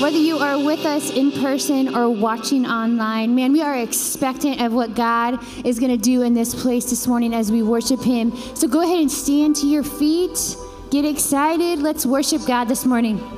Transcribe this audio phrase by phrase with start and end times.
[0.00, 4.72] whether you are with us in person or watching online, man, we are expectant of
[4.72, 8.36] what God is going to do in this place this morning as we worship Him.
[8.54, 10.56] So go ahead and stand to your feet.
[10.90, 11.80] Get excited.
[11.80, 13.37] Let's worship God this morning.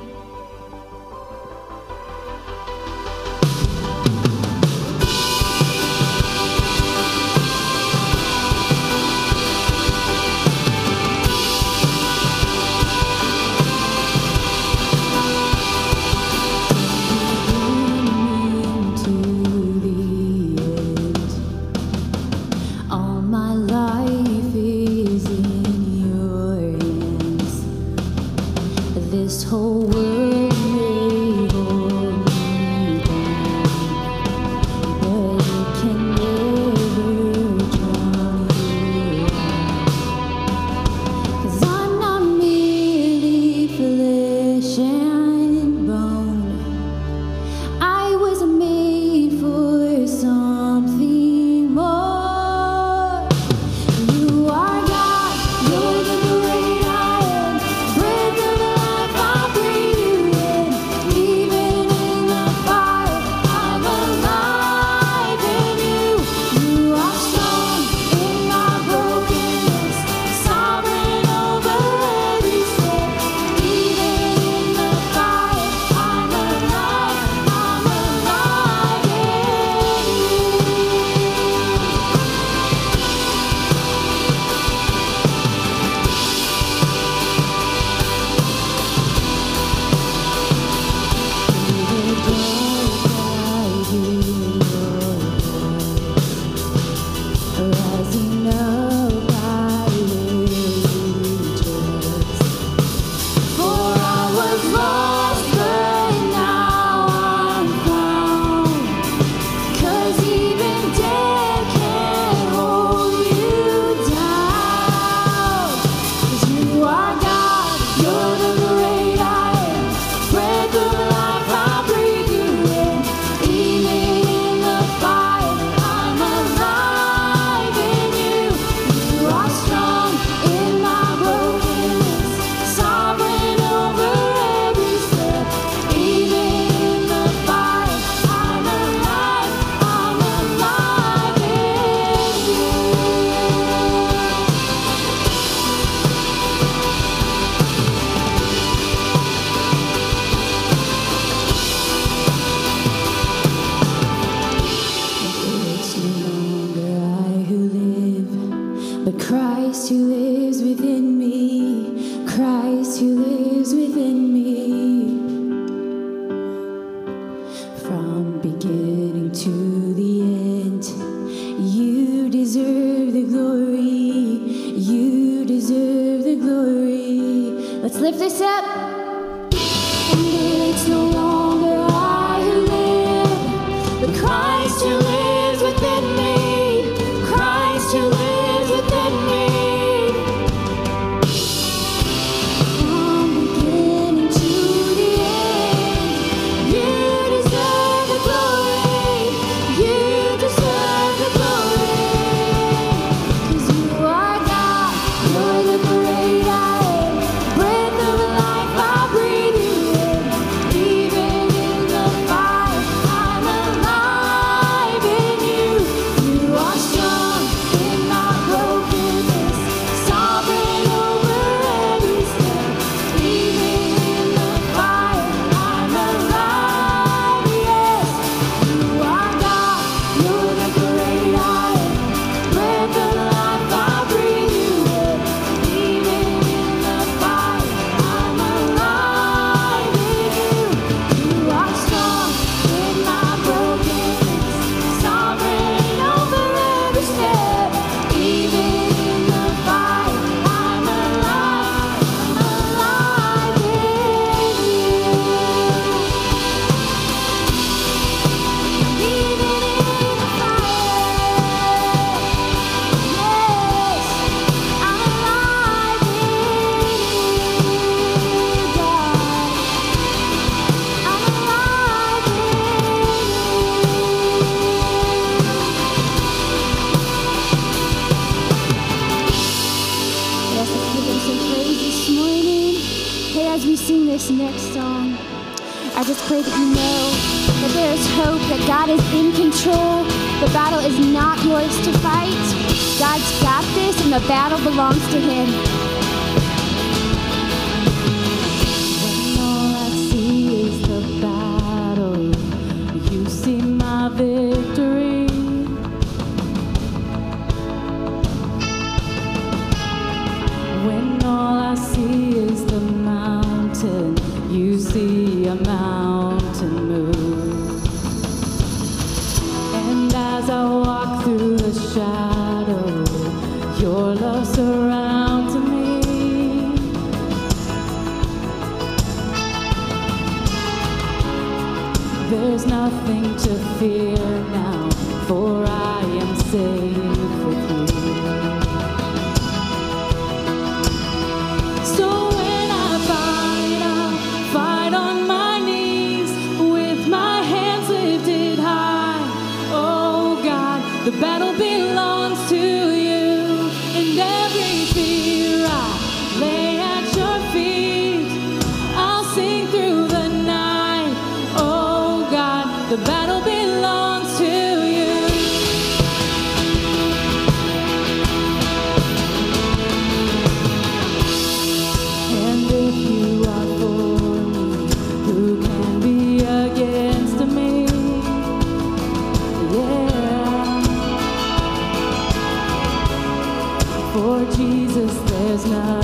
[385.67, 386.00] was.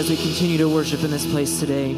[0.00, 1.92] as we continue to worship in this place today,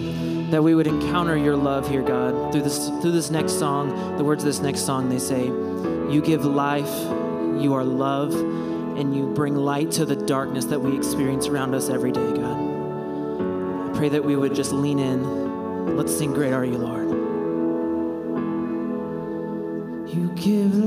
[0.51, 4.25] that we would encounter your love here, God, through this through this next song, the
[4.25, 6.91] words of this next song, they say, You give life,
[7.63, 11.91] you are love, and you bring light to the darkness that we experience around us
[11.91, 13.91] every day, God.
[13.91, 15.97] I pray that we would just lean in.
[15.97, 17.09] Let's sing Great Are You, Lord.
[20.13, 20.82] You give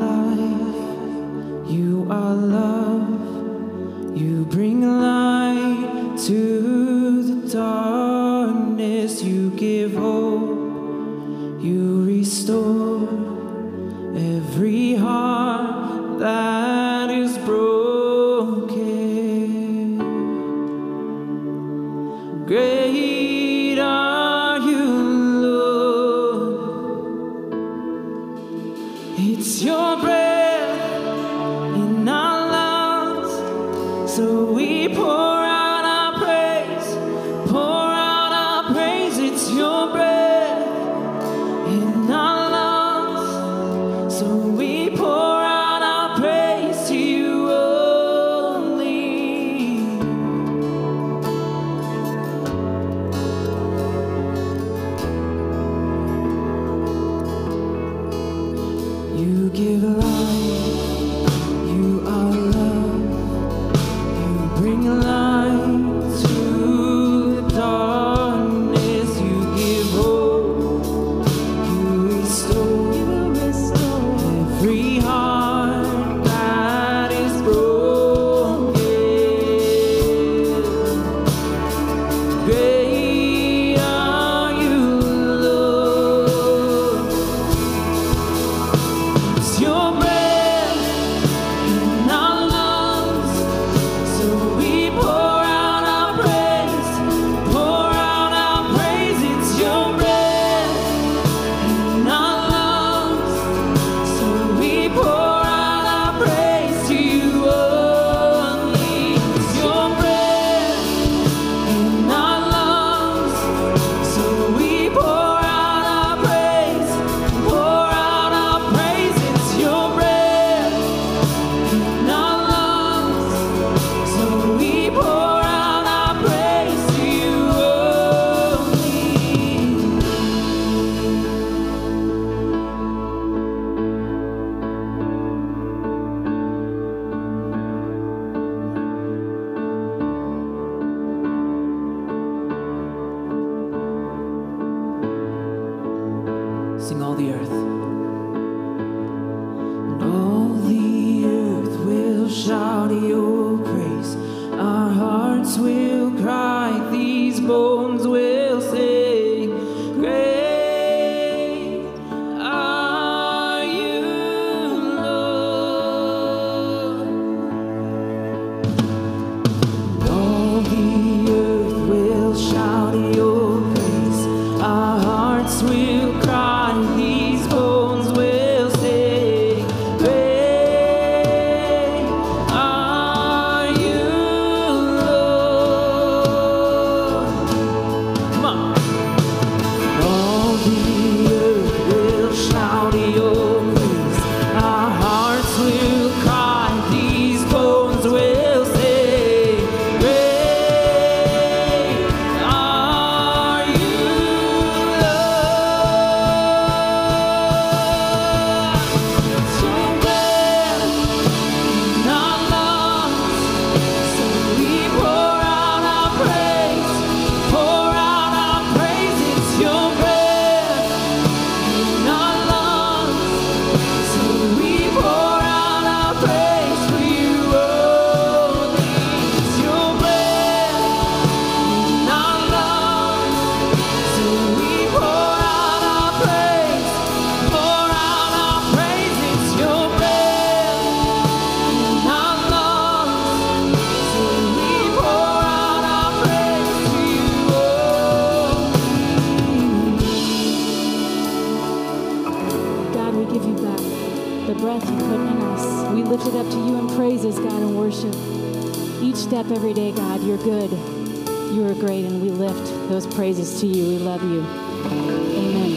[263.15, 263.87] praises to you.
[263.87, 264.41] We love you.
[264.41, 265.71] Amen.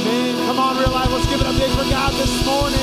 [0.00, 0.46] Amen.
[0.46, 1.10] Come on, real life.
[1.10, 2.78] Let's give it a big for God this morning.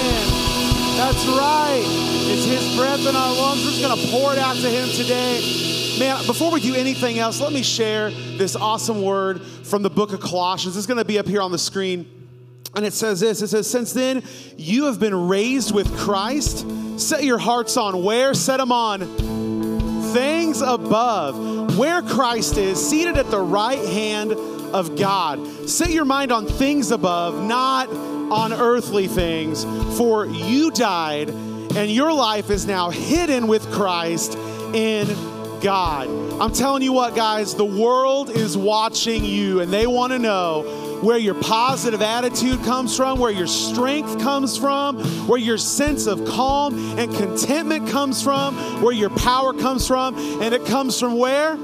[0.96, 1.84] That's right.
[2.29, 3.65] It's His breath in our lungs.
[3.65, 5.98] We're just going to pour it out to Him today.
[6.00, 10.13] Man, before we do anything else, let me share this awesome word from the book
[10.13, 10.77] of Colossians.
[10.77, 12.05] It's going to be up here on the screen.
[12.75, 14.22] And it says this it says, Since then,
[14.55, 16.63] you have been raised with Christ.
[17.00, 18.36] Set your hearts on where?
[18.36, 19.27] Set them on
[20.13, 25.69] things above where Christ is, seated at the right hand of God.
[25.69, 29.63] Set your mind on things above, not on earthly things,
[29.98, 34.36] for you died and your life is now hidden with Christ
[34.74, 35.07] in
[35.60, 36.07] God.
[36.41, 40.63] I'm telling you what, guys, the world is watching you and they want to know
[41.01, 46.25] where your positive attitude comes from, where your strength comes from, where your sense of
[46.25, 51.57] calm and contentment comes from, where your power comes from, and it comes from where?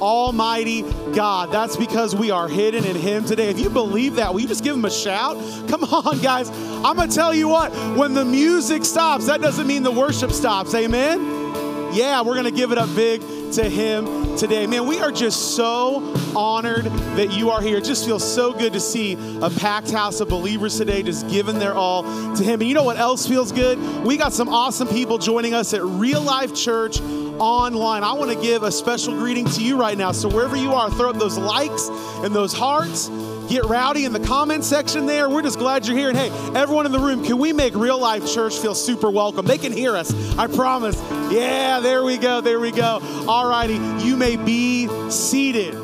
[0.00, 0.82] Almighty
[1.14, 1.50] God.
[1.50, 3.48] That's because we are hidden in Him today.
[3.48, 5.36] If you believe that, will you just give Him a shout?
[5.68, 6.50] Come on, guys.
[6.84, 10.32] I'm going to tell you what, when the music stops, that doesn't mean the worship
[10.32, 10.74] stops.
[10.74, 11.92] Amen?
[11.94, 13.22] Yeah, we're going to give it up big
[13.54, 14.66] to Him today.
[14.66, 17.78] Man, we are just so honored that you are here.
[17.78, 21.60] It just feels so good to see a packed house of believers today just giving
[21.60, 22.60] their all to Him.
[22.60, 23.78] And you know what else feels good?
[24.04, 28.02] We got some awesome people joining us at Real Life Church online.
[28.02, 30.10] I want to give a special greeting to you right now.
[30.10, 31.88] So wherever you are, throw up those likes
[32.24, 33.08] and those hearts.
[33.48, 35.28] Get rowdy in the comment section there.
[35.28, 36.08] We're just glad you're here.
[36.08, 39.44] And hey, everyone in the room, can we make Real Life Church feel super welcome?
[39.44, 41.00] They can hear us, I promise.
[41.30, 43.00] Yeah, there we go, there we go.
[43.28, 43.74] All righty,
[44.04, 45.74] you may be seated.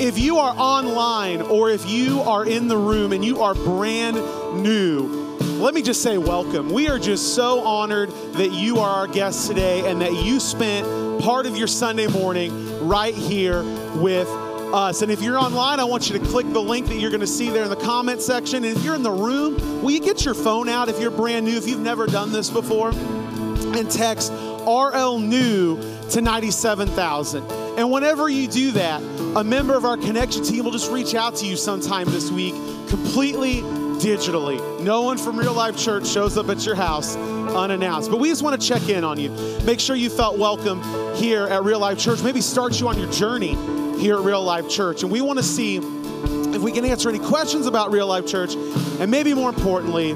[0.00, 4.16] If you are online or if you are in the room and you are brand
[4.62, 6.70] new, let me just say welcome.
[6.70, 10.86] We are just so honored that you are our guest today and that you spent
[11.22, 13.62] part of your Sunday morning right here
[13.96, 14.28] with
[14.74, 15.02] us.
[15.02, 17.26] And if you're online, I want you to click the link that you're going to
[17.26, 18.64] see there in the comment section.
[18.64, 21.46] And if you're in the room, will you get your phone out if you're brand
[21.46, 25.76] new, if you've never done this before, and text RL New
[26.10, 27.50] to 97,000.
[27.78, 29.02] And whenever you do that,
[29.36, 32.54] a member of our connection team will just reach out to you sometime this week
[32.88, 33.62] completely
[34.00, 34.80] digitally.
[34.80, 38.10] No one from Real Life Church shows up at your house unannounced.
[38.10, 39.30] But we just want to check in on you.
[39.64, 40.82] Make sure you felt welcome
[41.14, 42.22] here at Real Life Church.
[42.22, 43.56] Maybe start you on your journey
[43.98, 45.02] here at Real Life Church.
[45.02, 48.54] And we want to see if we can answer any questions about Real Life Church.
[48.54, 50.12] And maybe more importantly,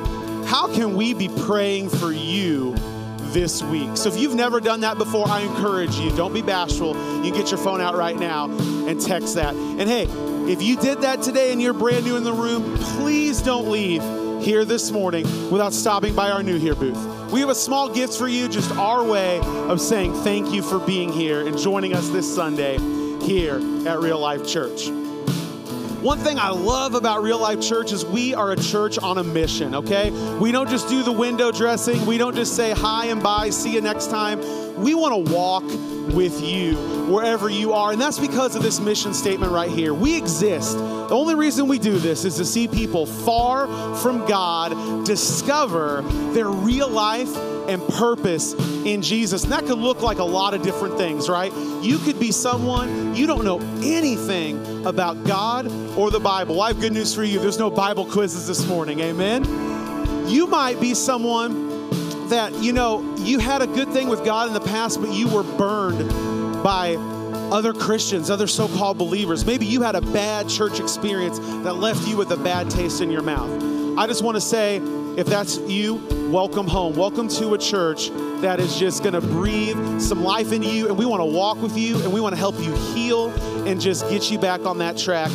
[0.47, 2.75] how can we be praying for you
[3.33, 3.97] this week?
[3.97, 6.95] So if you've never done that before, I encourage you, don't be bashful.
[7.25, 9.55] You get your phone out right now and text that.
[9.55, 10.05] And hey,
[10.51, 14.03] if you did that today and you're brand new in the room, please don't leave
[14.43, 17.31] here this morning without stopping by our new here booth.
[17.31, 20.79] We have a small gift for you, just our way of saying thank you for
[20.79, 22.79] being here and joining us this Sunday
[23.23, 23.57] here
[23.87, 24.89] at Real Life Church.
[26.01, 29.23] One thing I love about Real Life Church is we are a church on a
[29.23, 30.11] mission, okay?
[30.39, 33.75] We don't just do the window dressing, we don't just say hi and bye, see
[33.75, 34.41] you next time.
[34.83, 35.65] We want to walk
[36.15, 36.77] with you
[37.11, 37.93] wherever you are.
[37.93, 39.93] And that's because of this mission statement right here.
[39.93, 40.77] We exist.
[40.77, 46.49] The only reason we do this is to see people far from God discover their
[46.49, 47.35] real life
[47.69, 49.45] and purpose in Jesus.
[49.45, 51.53] And that could look like a lot of different things, right?
[51.83, 56.61] You could be someone you don't know anything about God or the Bible.
[56.61, 57.39] I have good news for you.
[57.39, 59.01] There's no Bible quizzes this morning.
[59.01, 59.45] Amen.
[60.29, 61.70] You might be someone
[62.31, 65.29] that, you know, you had a good thing with God in the past, but you
[65.29, 66.09] were burned
[66.63, 66.97] by
[67.53, 69.45] other Christians, other so called believers.
[69.45, 73.11] Maybe you had a bad church experience that left you with a bad taste in
[73.11, 73.51] your mouth.
[73.99, 74.77] I just want to say,
[75.17, 75.97] if that's you,
[76.31, 76.95] welcome home.
[76.95, 80.97] Welcome to a church that is just going to breathe some life into you, and
[80.97, 83.31] we want to walk with you, and we want to help you heal
[83.67, 85.31] and just get you back on that track.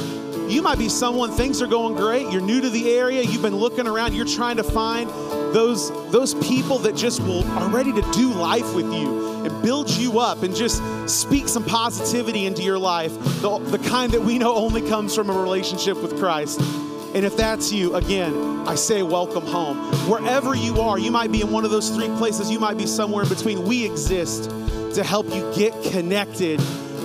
[0.47, 3.55] You might be someone, things are going great, you're new to the area, you've been
[3.55, 5.09] looking around, you're trying to find
[5.55, 9.89] those, those people that just will are ready to do life with you and build
[9.89, 14.37] you up and just speak some positivity into your life, the, the kind that we
[14.37, 16.59] know only comes from a relationship with Christ.
[16.59, 19.77] And if that's you, again, I say welcome home.
[20.09, 22.85] Wherever you are, you might be in one of those three places, you might be
[22.85, 23.63] somewhere in between.
[23.63, 24.49] We exist
[24.95, 26.59] to help you get connected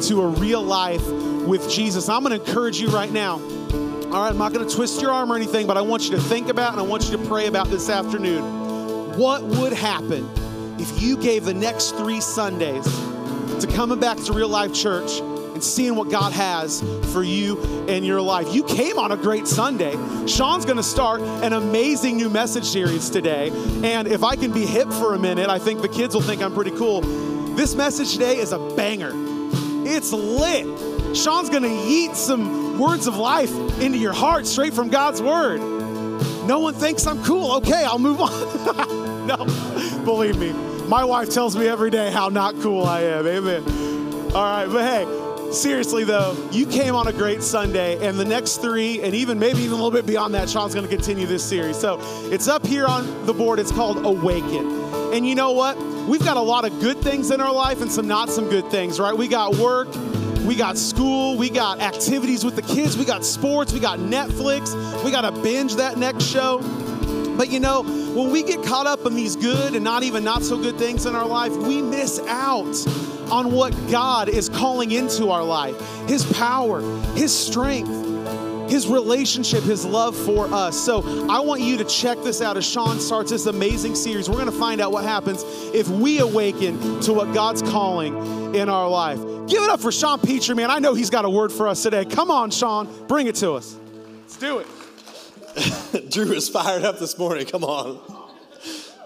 [0.08, 1.06] to a real life
[1.46, 2.08] with Jesus.
[2.08, 3.38] I'm going to encourage you right now.
[4.12, 6.16] All right, I'm not going to twist your arm or anything, but I want you
[6.16, 9.16] to think about and I want you to pray about this afternoon.
[9.16, 10.28] What would happen
[10.80, 12.84] if you gave the next three Sundays
[13.60, 16.80] to coming back to Real Life Church and seeing what God has
[17.12, 18.52] for you and your life.
[18.52, 19.92] You came on a great Sunday.
[20.26, 23.50] Sean's going to start an amazing new message series today.
[23.84, 26.42] And if I can be hip for a minute, I think the kids will think
[26.42, 27.02] I'm pretty cool.
[27.54, 29.12] This message today is a banger.
[29.86, 30.66] It's lit.
[31.16, 35.60] Sean's going to yeet some words of life into your heart straight from God's word.
[36.46, 37.52] No one thinks I'm cool.
[37.56, 39.26] Okay, I'll move on.
[39.26, 39.36] no,
[40.04, 40.52] believe me.
[40.88, 43.26] My wife tells me every day how not cool I am.
[43.26, 43.62] Amen.
[44.34, 48.56] All right, but hey, seriously though, you came on a great Sunday, and the next
[48.56, 51.44] three, and even maybe even a little bit beyond that, Sean's going to continue this
[51.44, 51.78] series.
[51.78, 51.98] So
[52.32, 53.58] it's up here on the board.
[53.58, 54.80] It's called Awaken.
[55.12, 55.76] And you know what?
[56.08, 58.70] We've got a lot of good things in our life and some not some good
[58.70, 59.16] things, right?
[59.16, 59.88] We got work,
[60.50, 64.74] we got school, we got activities with the kids, we got sports, we got Netflix,
[65.04, 66.58] we got to binge that next show.
[67.36, 70.42] But you know, when we get caught up in these good and not even not
[70.42, 72.74] so good things in our life, we miss out
[73.30, 76.80] on what God is calling into our life His power,
[77.14, 78.08] His strength.
[78.68, 80.76] His relationship, His love for us.
[80.76, 84.28] So I want you to check this out as Sean starts this amazing series.
[84.28, 85.42] We're going to find out what happens
[85.74, 89.29] if we awaken to what God's calling in our life.
[89.50, 90.70] Give it up for Sean Peacher, man.
[90.70, 92.04] I know he's got a word for us today.
[92.04, 93.76] Come on, Sean, bring it to us.
[94.20, 96.10] Let's do it.
[96.10, 97.46] Drew is fired up this morning.
[97.46, 97.98] Come on.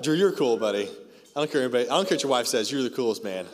[0.03, 0.91] Drew, you're cool, buddy.
[1.35, 1.89] I don't care anybody.
[1.89, 2.71] I don't care what your wife says.
[2.71, 3.47] You're the coolest man.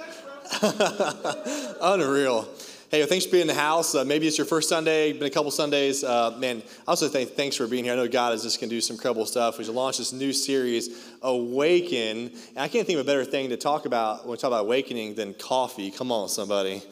[1.80, 2.48] Unreal.
[2.90, 3.94] Hey, thanks for being in the house.
[3.94, 6.02] Uh, maybe it's your first Sunday, been a couple Sundays.
[6.02, 7.92] Uh, man, I also think thanks for being here.
[7.92, 9.58] I know God is just going to do some incredible stuff.
[9.58, 12.32] We just launched this new series, Awaken.
[12.48, 14.62] And I can't think of a better thing to talk about when we talk about
[14.62, 15.92] awakening than coffee.
[15.92, 16.82] Come on, somebody.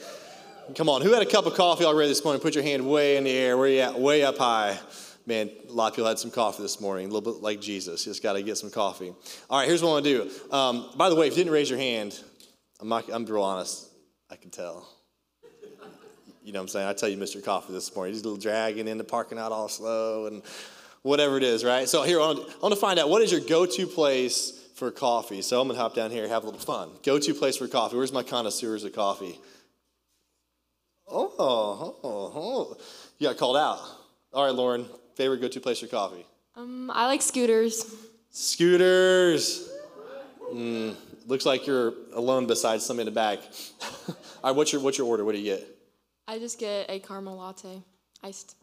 [0.77, 1.03] Come on.
[1.03, 2.41] Who had a cup of coffee already this morning?
[2.41, 3.59] Put your hand way in the air.
[3.59, 3.99] Where you at?
[3.99, 4.79] Way up high.
[5.27, 8.05] Man, a lot of people had some coffee this morning, a little bit like Jesus.
[8.05, 9.13] Just got to get some coffee.
[9.51, 10.55] All right, here's what I want to do.
[10.55, 12.23] Um, by the way, if you didn't raise your hand,
[12.81, 13.89] I'm, not, I'm real honest.
[14.31, 14.89] I can tell.
[16.49, 16.89] You know what I'm saying?
[16.89, 17.45] I tell you, Mr.
[17.45, 20.43] Coffee this morning, he's a little dragging in the parking lot all slow and
[21.03, 21.87] whatever it is, right?
[21.87, 24.59] So here, I want, to, I want to find out what is your go-to place
[24.75, 25.43] for coffee.
[25.43, 26.89] So I'm going to hop down here and have a little fun.
[27.03, 27.99] Go-to place for coffee.
[27.99, 29.39] Where's my connoisseurs of coffee?
[31.07, 32.77] Oh, oh, oh.
[33.19, 33.81] You got called out.
[34.33, 36.25] All right, Lauren, favorite go-to place for coffee?
[36.57, 37.95] Um, I like Scooter's.
[38.31, 39.69] Scooter's.
[40.51, 43.41] Mm, looks like you're alone besides somebody in the back.
[44.09, 45.27] All right, what's your, what's your order?
[45.27, 45.75] What do you get?
[46.29, 47.83] I just get a caramel latte,
[48.23, 48.55] iced.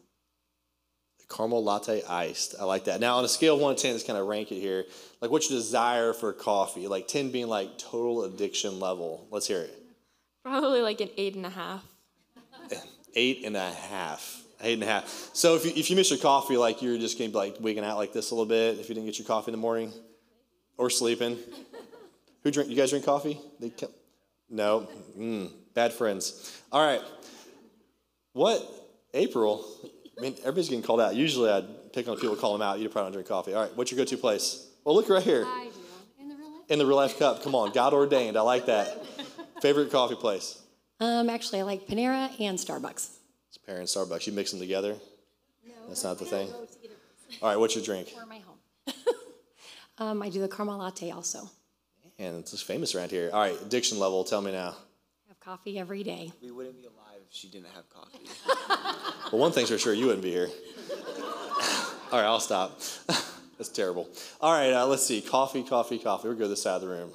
[1.28, 2.54] Caramel latte iced.
[2.60, 3.00] I like that.
[3.00, 4.84] Now, on a scale of 1 to 10, let's kind of rank it here.
[5.20, 6.86] Like, what's your desire for coffee?
[6.86, 9.26] Like, 10 being like total addiction level.
[9.32, 9.82] Let's hear it.
[10.44, 11.84] Probably like an eight and a half.
[13.18, 14.44] Eight and a half.
[14.60, 15.30] Eight and a half.
[15.32, 17.56] So, if you, if you miss your coffee, like, you're just going to be like
[17.58, 19.60] wigging out like this a little bit if you didn't get your coffee in the
[19.60, 19.92] morning
[20.76, 21.36] or sleeping.
[22.42, 22.70] Who drink?
[22.70, 23.40] You guys drink coffee?
[23.58, 23.94] They kept,
[24.50, 24.86] no.
[25.18, 26.60] Mm, bad friends.
[26.70, 27.00] All right.
[28.36, 28.62] What?
[29.14, 29.64] April?
[30.18, 31.14] I mean, everybody's getting called out.
[31.14, 32.78] Usually I'd pick on people, to call them out.
[32.78, 33.54] You probably don't drink coffee.
[33.54, 34.68] All right, what's your go to place?
[34.84, 35.44] Well, look right here.
[35.46, 35.70] I
[36.18, 36.22] do.
[36.22, 36.60] In the real life?
[36.68, 37.42] In the real life cup.
[37.42, 38.36] Come on, God ordained.
[38.36, 39.06] I like that.
[39.62, 40.60] Favorite coffee place?
[41.00, 43.08] Um, actually, I like Panera and Starbucks.
[43.48, 44.26] It's Panera and Starbucks.
[44.26, 44.96] You mix them together?
[45.66, 46.48] No, That's not the thing?
[46.48, 46.94] Go to either
[47.26, 47.38] place.
[47.40, 48.12] All right, what's your drink?
[48.18, 48.94] Or my home.
[49.98, 51.48] um, I do the caramel latte also.
[52.18, 53.30] And it's just famous around here.
[53.32, 54.24] All right, addiction level.
[54.24, 54.74] Tell me now.
[55.24, 56.32] I have coffee every day.
[56.42, 58.28] We wouldn't be alive if she didn't have coffee.
[59.32, 60.48] Well, one thing's for sure, you wouldn't be here.
[62.12, 62.78] All right, I'll stop.
[63.58, 64.08] That's terrible.
[64.40, 65.20] All right, uh, let's see.
[65.20, 66.28] Coffee, coffee, coffee.
[66.28, 67.10] We'll go to this side of the room.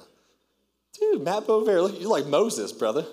[1.00, 3.06] Dude, Matt Bover, look, you're like Moses, brother.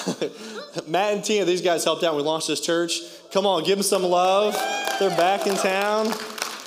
[0.86, 3.00] Matt and Tina, these guys helped out when we launched this church.
[3.32, 4.54] Come on, give them some love.
[4.98, 6.06] They're back in town.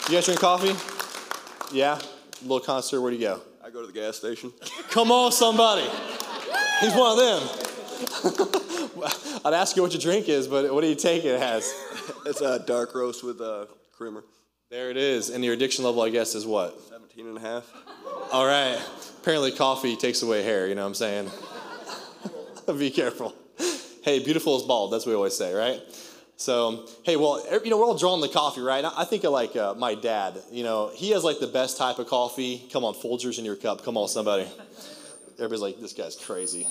[0.10, 0.74] You guys drink coffee?
[1.76, 2.00] Yeah?
[2.42, 3.42] little concert, where do you go?
[3.64, 4.52] I go to the gas station.
[4.90, 5.88] Come on, somebody.
[6.80, 8.68] He's one of them.
[9.44, 11.74] I'd ask you what your drink is, but what do you take it as?
[12.26, 14.24] It's a dark roast with a creamer.
[14.70, 15.30] There it is.
[15.30, 16.80] And your addiction level, I guess, is what?
[16.90, 17.74] 17 and a half.
[18.32, 18.80] All right.
[19.20, 21.32] Apparently, coffee takes away hair, you know what I'm saying?
[22.78, 23.34] Be careful.
[24.04, 24.94] Hey, beautiful is bald.
[24.94, 25.82] That's what we always say, right?
[26.38, 28.84] So, hey, well, you know, we're all drawing the coffee, right?
[28.86, 30.40] I think of like uh, my dad.
[30.52, 32.68] You know, he has like the best type of coffee.
[32.72, 33.84] Come on, Folgers in your cup.
[33.84, 34.48] Come on, somebody.
[35.34, 36.68] Everybody's like, this guy's crazy.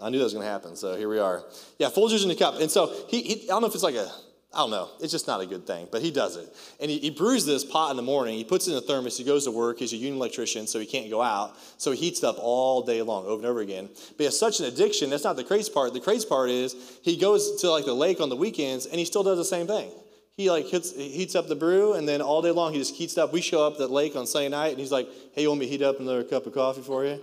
[0.00, 1.42] I knew that was going to happen, so here we are.
[1.78, 2.60] Yeah, Folgers in the cup.
[2.60, 4.08] And so he, he, I don't know if it's like a,
[4.54, 4.88] I don't know.
[5.00, 6.48] It's just not a good thing, but he does it.
[6.80, 8.38] And he, he brews this pot in the morning.
[8.38, 9.18] He puts it in a thermos.
[9.18, 9.78] He goes to work.
[9.78, 11.56] He's a union electrician, so he can't go out.
[11.76, 13.88] So he heats it up all day long, over and over again.
[13.88, 15.10] But he has such an addiction.
[15.10, 15.92] That's not the crazy part.
[15.92, 19.04] The crazy part is he goes to like the lake on the weekends, and he
[19.04, 19.90] still does the same thing.
[20.38, 23.18] He like hits, heats up the brew, and then all day long he just heats
[23.18, 23.32] up.
[23.32, 25.58] We show up at the lake on Sunday night, and he's like, "Hey, you want
[25.58, 27.20] me to heat up another cup of coffee for you?"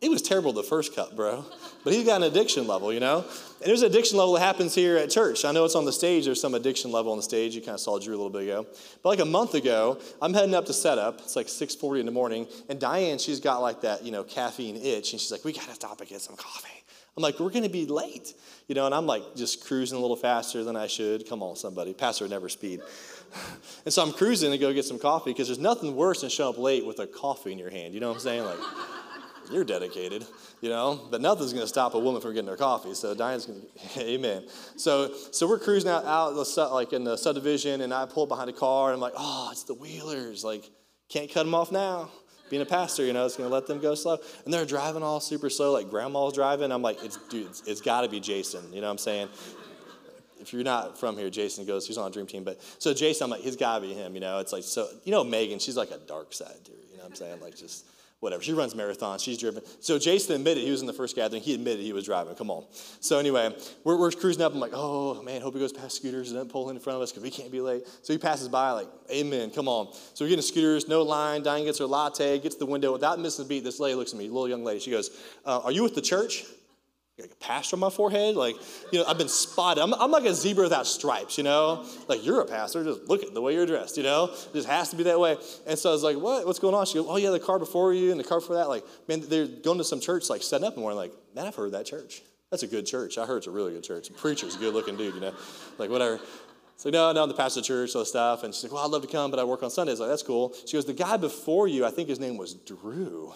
[0.00, 1.44] It was terrible the first cup, bro.
[1.82, 3.18] But he's got an addiction level, you know?
[3.20, 5.44] And there's an addiction level that happens here at church.
[5.44, 6.26] I know it's on the stage.
[6.26, 7.54] There's some addiction level on the stage.
[7.54, 8.66] You kind of saw Drew a little bit ago.
[9.02, 11.20] But like a month ago, I'm heading up to setup.
[11.20, 12.46] It's like 6.40 in the morning.
[12.68, 15.12] And Diane, she's got like that, you know, caffeine itch.
[15.12, 16.84] And she's like, we got to stop and get some coffee.
[17.16, 18.34] I'm like, we're going to be late.
[18.68, 21.26] You know, and I'm like just cruising a little faster than I should.
[21.26, 21.94] Come on, somebody.
[21.94, 22.80] Pastor never speed.
[23.84, 26.54] And so I'm cruising to go get some coffee because there's nothing worse than showing
[26.54, 27.92] up late with a coffee in your hand.
[27.92, 28.44] You know what I'm saying?
[28.44, 28.58] Like,
[29.50, 30.24] you're dedicated,
[30.60, 32.94] you know, but nothing's going to stop a woman from getting her coffee.
[32.94, 33.62] So Diane's going
[33.94, 34.44] to, amen.
[34.76, 36.34] So, so we're cruising out, out
[36.72, 39.64] like in the subdivision, and I pull behind a car, and I'm like, oh, it's
[39.64, 40.44] the Wheelers.
[40.44, 40.64] Like,
[41.08, 42.10] can't cut them off now.
[42.48, 44.18] Being a pastor, you know, it's going to let them go slow.
[44.44, 46.70] And they're driving all super slow, like grandma's driving.
[46.70, 48.72] I'm like, it's, dude, it's, it's got to be Jason.
[48.72, 49.28] You know what I'm saying?
[50.40, 52.44] if you're not from here, Jason goes, he's on a dream team.
[52.44, 54.38] But so Jason, I'm like, he's gotta be him, you know.
[54.38, 57.10] It's like so you know, Megan, she's like a dark side dude, you know what
[57.10, 57.40] I'm saying?
[57.40, 57.84] Like just
[58.20, 58.42] whatever.
[58.42, 59.62] She runs marathons, she's driven.
[59.80, 62.34] So Jason admitted he was in the first gathering, he admitted he was driving.
[62.34, 62.64] Come on.
[63.00, 64.52] So anyway, we're, we're cruising up.
[64.52, 66.96] I'm like, oh man, hope he goes past Scooter's and doesn't pull in in front
[66.96, 67.86] of us because we can't be late.
[68.02, 69.92] So he passes by, like, amen, come on.
[70.14, 71.42] So we're getting Scooter's, no line.
[71.42, 73.64] Diane gets her latte, gets to the window without missing a beat.
[73.64, 74.80] This lady looks at me, little young lady.
[74.80, 75.10] She goes,
[75.44, 76.44] uh, Are you with the church?
[77.18, 78.36] Like a pastor on my forehead.
[78.36, 78.56] Like,
[78.92, 79.82] you know, I've been spotted.
[79.82, 81.86] I'm, I'm like a zebra without stripes, you know?
[82.08, 82.84] Like, you're a pastor.
[82.84, 84.24] Just look at the way you're dressed, you know?
[84.24, 85.36] It just has to be that way.
[85.66, 86.46] And so I was like, what?
[86.46, 86.84] What's going on?
[86.84, 88.68] She goes, oh, yeah, the car before you and the car before that.
[88.68, 91.54] Like, man, they're going to some church, like, setting up and we're like, man, I've
[91.54, 92.22] heard that church.
[92.50, 93.16] That's a good church.
[93.16, 94.08] I heard it's a really good church.
[94.08, 95.34] The preacher's a good looking dude, you know?
[95.78, 96.20] Like, whatever.
[96.78, 98.44] So no, no, I'm the pastor of the church, all this stuff.
[98.44, 99.98] And she's like, well, I'd love to come, but I work on Sundays.
[99.98, 100.54] Like, that's cool.
[100.66, 103.32] She goes, the guy before you, I think his name was Drew.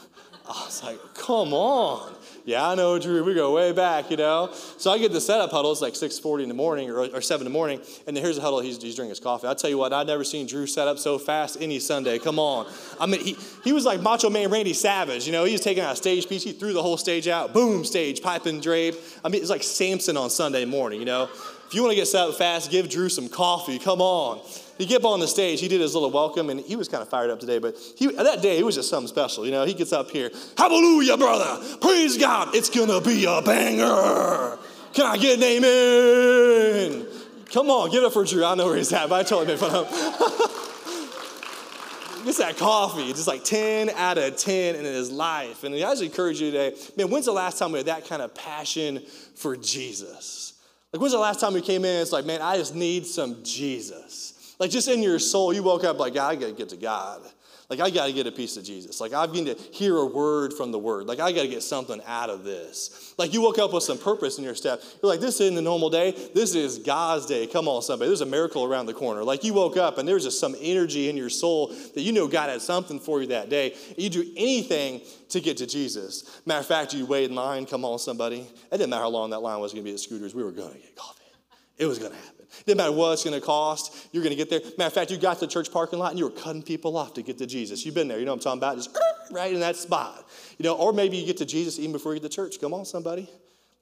[0.51, 2.13] I was like, come on.
[2.45, 3.23] Yeah, I know Drew.
[3.23, 4.51] We go way back, you know.
[4.53, 5.71] So I get the setup huddle.
[5.71, 8.43] It's like 6:40 in the morning or, or 7 in the morning, and here's the
[8.43, 8.59] huddle.
[8.59, 9.47] He's, he's drinking his coffee.
[9.47, 12.19] I tell you what, I've never seen Drew set up so fast any Sunday.
[12.19, 12.67] Come on.
[12.99, 15.25] I mean, he, he was like Macho Man Randy Savage.
[15.27, 16.43] You know, he was taking out a stage piece.
[16.43, 17.53] He threw the whole stage out.
[17.53, 18.97] Boom, stage, pipe and drape.
[19.25, 20.99] I mean, it's like Samson on Sunday morning.
[20.99, 23.79] You know, if you want to get set up fast, give Drew some coffee.
[23.79, 24.41] Come on.
[24.81, 27.11] He get on the stage, he did his little welcome, and he was kind of
[27.11, 29.45] fired up today, but he, that day it was just something special.
[29.45, 34.57] You know, he gets up here, hallelujah, brother, praise God, it's gonna be a banger.
[34.95, 37.07] Can I get an amen?
[37.53, 38.43] Come on, get up for Drew.
[38.43, 39.95] I know where he's at, but I totally made fun of him.
[42.25, 45.63] Gets that coffee, just like 10 out of 10 in his life.
[45.63, 48.23] And I just encourage you today, man, when's the last time we had that kind
[48.23, 49.03] of passion
[49.35, 50.55] for Jesus?
[50.93, 52.01] Like, when's the last time we came in?
[52.01, 54.40] It's like, man, I just need some Jesus.
[54.61, 57.23] Like, just in your soul, you woke up like, I gotta get to God.
[57.71, 59.01] Like, I gotta get a piece of Jesus.
[59.01, 61.07] Like, I've got to hear a word from the word.
[61.07, 63.15] Like, I gotta get something out of this.
[63.17, 64.83] Like, you woke up with some purpose in your step.
[65.03, 66.11] You're like, this isn't a normal day.
[66.35, 67.47] This is God's day.
[67.47, 68.09] Come on, somebody.
[68.09, 69.25] There's a miracle around the corner.
[69.25, 72.29] Like, you woke up and there's just some energy in your soul that you know
[72.29, 73.75] God had something for you that day.
[73.97, 76.43] You do anything to get to Jesus.
[76.45, 77.65] Matter of fact, you wait in line.
[77.65, 78.41] Come on, somebody.
[78.41, 80.35] It didn't matter how long that line was gonna be at Scooter's.
[80.35, 81.23] We were gonna get coffee.
[81.79, 82.40] It was gonna happen.
[82.67, 84.61] Didn't matter what it's going to cost, you're going to get there.
[84.77, 86.97] Matter of fact, you got to the church parking lot and you were cutting people
[86.97, 87.85] off to get to Jesus.
[87.85, 88.77] You've been there, you know what I'm talking about?
[88.77, 88.97] Just
[89.31, 90.29] right in that spot.
[90.59, 92.61] You know, or maybe you get to Jesus even before you get to church.
[92.61, 93.29] Come on, somebody.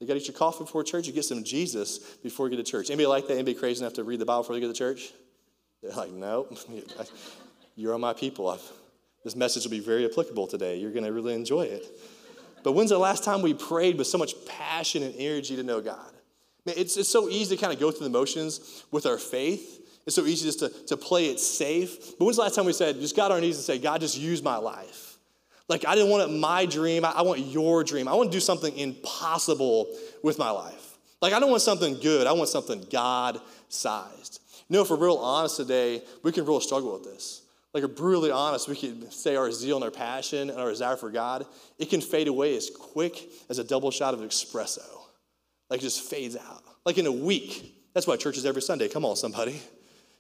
[0.00, 1.06] You got to eat your coffee before church.
[1.06, 2.90] You get some Jesus before you get to church.
[2.90, 3.34] Anybody like that?
[3.34, 5.12] Anybody crazy enough to read the Bible before they get to church?
[5.82, 6.56] They're like, nope.
[7.76, 8.48] You're on my people.
[8.48, 8.62] I've,
[9.24, 10.76] this message will be very applicable today.
[10.76, 11.84] You're going to really enjoy it.
[12.62, 15.80] But when's the last time we prayed with so much passion and energy to know
[15.80, 16.12] God?
[16.76, 19.76] It's, it's so easy to kind of go through the motions with our faith.
[20.06, 22.18] It's so easy just to, to play it safe.
[22.18, 24.00] But when's the last time we said, just got on our knees and say, God,
[24.00, 25.18] just use my life?
[25.68, 27.04] Like, I didn't want my dream.
[27.04, 28.08] I, I want your dream.
[28.08, 30.96] I want to do something impossible with my life.
[31.20, 32.26] Like, I don't want something good.
[32.26, 34.40] I want something God sized.
[34.68, 37.42] You know, if we're real honest today, we can really struggle with this.
[37.74, 40.70] Like, if we're brutally honest, we can say our zeal and our passion and our
[40.70, 41.44] desire for God,
[41.78, 44.97] it can fade away as quick as a double shot of espresso.
[45.70, 46.64] Like, just fades out.
[46.84, 47.74] Like in a week.
[47.94, 48.88] That's why church is every Sunday.
[48.88, 49.60] Come on, somebody.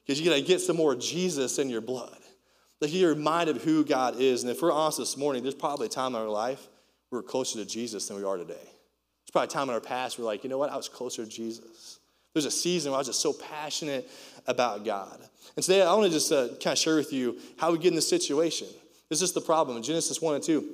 [0.04, 2.18] Because you got to get some more Jesus in your blood.
[2.80, 4.42] Like you're reminded of who God is.
[4.42, 6.66] And if we're honest this morning, there's probably a time in our life
[7.10, 8.54] we're closer to Jesus than we are today.
[8.54, 10.70] There's probably a time in our past we're like, you know what?
[10.70, 11.98] I was closer to Jesus.
[12.34, 14.08] There's a season where I was just so passionate
[14.46, 15.18] about God.
[15.56, 17.88] And today I want to just uh, kind of share with you how we get
[17.88, 18.68] in this situation.
[19.08, 19.76] This is the problem.
[19.76, 20.64] In Genesis 1 and 2,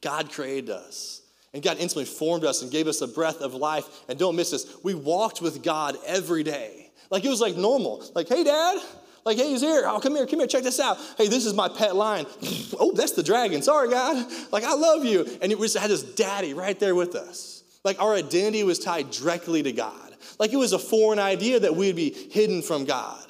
[0.00, 1.17] God created us.
[1.54, 3.86] And God instantly formed us and gave us a breath of life.
[4.08, 6.90] And don't miss this, we walked with God every day.
[7.10, 8.04] Like it was like normal.
[8.14, 8.78] Like, hey, dad.
[9.24, 9.82] Like, hey, he's here.
[9.86, 10.96] Oh, come here, come here, check this out.
[11.18, 12.24] Hey, this is my pet lion.
[12.80, 13.60] oh, that's the dragon.
[13.60, 14.26] Sorry, God.
[14.50, 15.26] Like, I love you.
[15.42, 17.62] And we just had this daddy right there with us.
[17.84, 20.14] Like, our identity was tied directly to God.
[20.38, 23.26] Like, it was a foreign idea that we'd be hidden from God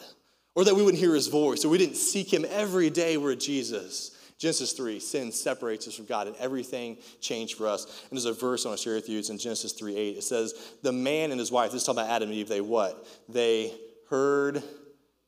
[0.54, 3.40] or that we wouldn't hear his voice or we didn't seek him every day with
[3.40, 4.16] Jesus.
[4.38, 8.04] Genesis 3, sin separates us from God and everything changed for us.
[8.08, 9.18] And there's a verse I want to share with you.
[9.18, 10.16] It's in Genesis 3 8.
[10.16, 12.60] It says, The man and his wife, this is talking about Adam and Eve, they
[12.60, 13.06] what?
[13.28, 13.74] They
[14.08, 14.62] heard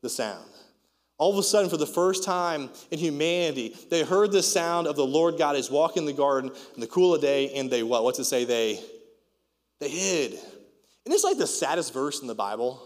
[0.03, 0.47] the sound.
[1.19, 4.97] All of a sudden, for the first time in humanity, they heard the sound of
[4.97, 8.05] the Lord God is walking the garden in the cool of day, and they what?
[8.05, 8.45] What's it say?
[8.45, 8.81] They
[9.81, 10.33] they hid.
[11.05, 12.83] And it's like the saddest verse in the Bible.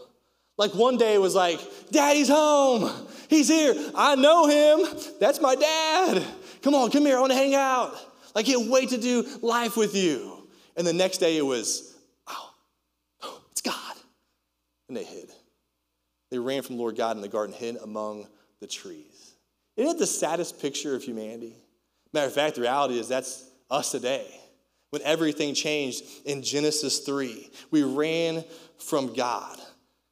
[0.57, 2.91] Like one day it was like, Daddy's home.
[3.29, 3.75] He's here.
[3.95, 4.87] I know him.
[5.19, 6.23] That's my dad.
[6.63, 7.17] Come on, come here.
[7.17, 7.95] I want to hang out.
[8.35, 10.49] Like, can't wait to do life with you.
[10.77, 11.95] And the next day it was,
[12.27, 12.51] oh,
[13.23, 13.97] oh, it's God.
[14.89, 15.31] And they hid.
[16.31, 18.27] They ran from Lord God in the garden, hid among
[18.61, 19.35] the trees.
[19.77, 21.55] Isn't it the saddest picture of humanity?
[22.13, 24.27] Matter of fact, the reality is that's us today.
[24.91, 28.45] When everything changed in Genesis 3, we ran
[28.79, 29.59] from God.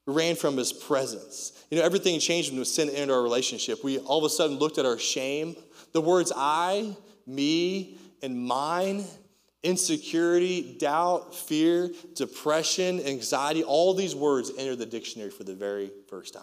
[0.06, 1.64] We ran from his presence.
[1.70, 3.84] You know, everything changed when sin entered our relationship.
[3.84, 5.56] We all of a sudden looked at our shame.
[5.92, 9.04] The words I, me, and mine,
[9.62, 16.34] insecurity, doubt, fear, depression, anxiety, all these words entered the dictionary for the very first
[16.34, 16.42] time.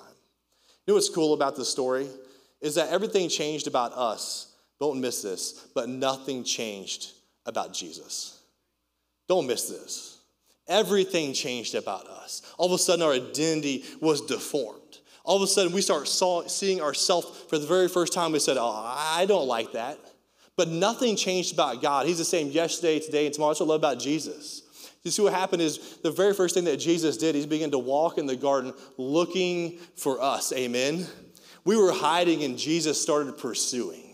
[0.85, 2.07] You know what's cool about this story?
[2.61, 4.55] Is that everything changed about us.
[4.79, 7.11] Don't miss this, but nothing changed
[7.45, 8.39] about Jesus.
[9.27, 10.18] Don't miss this.
[10.69, 12.41] Everything changed about us.
[12.57, 14.99] All of a sudden, our identity was deformed.
[15.25, 18.31] All of a sudden, we start saw, seeing ourselves for the very first time.
[18.31, 19.99] We said, Oh, I don't like that.
[20.55, 22.05] But nothing changed about God.
[22.05, 23.51] He's the same yesterday, today, and tomorrow.
[23.51, 24.63] That's what I love about Jesus.
[25.03, 27.79] You see, what happened is the very first thing that Jesus did, he began to
[27.79, 30.51] walk in the garden looking for us.
[30.51, 31.07] Amen.
[31.63, 34.08] We were hiding, and Jesus started pursuing.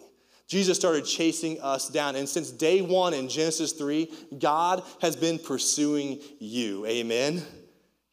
[0.48, 2.16] Jesus started chasing us down.
[2.16, 6.86] And since day one in Genesis 3, God has been pursuing you.
[6.86, 7.44] Amen.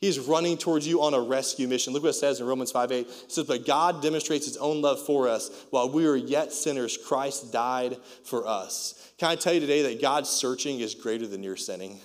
[0.02, 1.92] He's running towards you on a rescue mission.
[1.92, 3.06] Look what it says in Romans 5 8.
[3.06, 5.66] It says, But God demonstrates his own love for us.
[5.70, 9.12] While we were yet sinners, Christ died for us.
[9.18, 12.00] Can I tell you today that God's searching is greater than your sinning?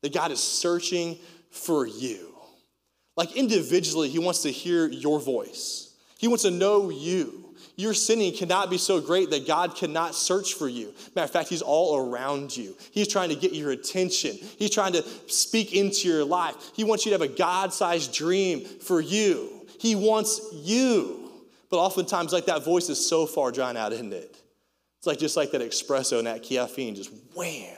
[0.00, 1.18] That God is searching
[1.50, 2.34] for you.
[3.18, 7.43] Like individually, he wants to hear your voice, he wants to know you.
[7.76, 10.94] Your sinning cannot be so great that God cannot search for you.
[11.16, 12.76] Matter of fact, He's all around you.
[12.92, 14.36] He's trying to get your attention.
[14.58, 16.54] He's trying to speak into your life.
[16.74, 19.66] He wants you to have a God sized dream for you.
[19.80, 21.32] He wants you.
[21.68, 24.36] But oftentimes, like that voice is so far drowned out, isn't it?
[24.98, 27.76] It's like just like that espresso and that caffeine, just wham.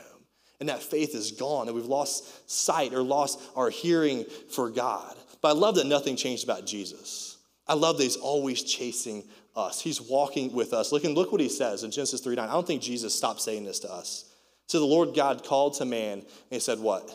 [0.59, 5.15] And that faith is gone, and we've lost sight or lost our hearing for God.
[5.41, 7.37] But I love that nothing changed about Jesus.
[7.67, 9.23] I love that He's always chasing
[9.57, 9.81] us.
[9.81, 10.91] He's walking with us.
[10.91, 12.47] Look and look what he says in Genesis 3 9.
[12.47, 14.31] I don't think Jesus stopped saying this to us.
[14.67, 17.13] So the Lord God called to man and he said, What?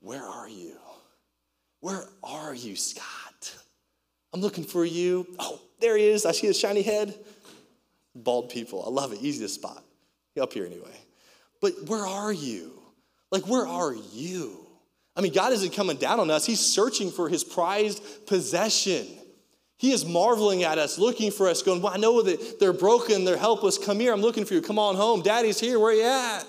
[0.00, 0.76] Where are you?
[1.80, 3.54] Where are you, Scott?
[4.32, 5.26] I'm looking for you.
[5.38, 6.26] Oh, there he is.
[6.26, 7.14] I see his shiny head.
[8.14, 8.84] Bald people.
[8.84, 9.20] I love it.
[9.20, 9.82] Easy to spot.
[10.40, 10.94] Up here anyway.
[11.62, 12.72] But where are you?
[13.30, 14.66] Like, where are you?
[15.16, 16.44] I mean, God isn't coming down on us.
[16.44, 19.06] He's searching for his prized possession.
[19.78, 23.24] He is marveling at us, looking for us, going, Well, I know that they're broken,
[23.24, 23.76] they're helpless.
[23.78, 24.62] Come here, I'm looking for you.
[24.62, 25.22] Come on home.
[25.22, 25.78] Daddy's here.
[25.78, 26.46] Where are you at?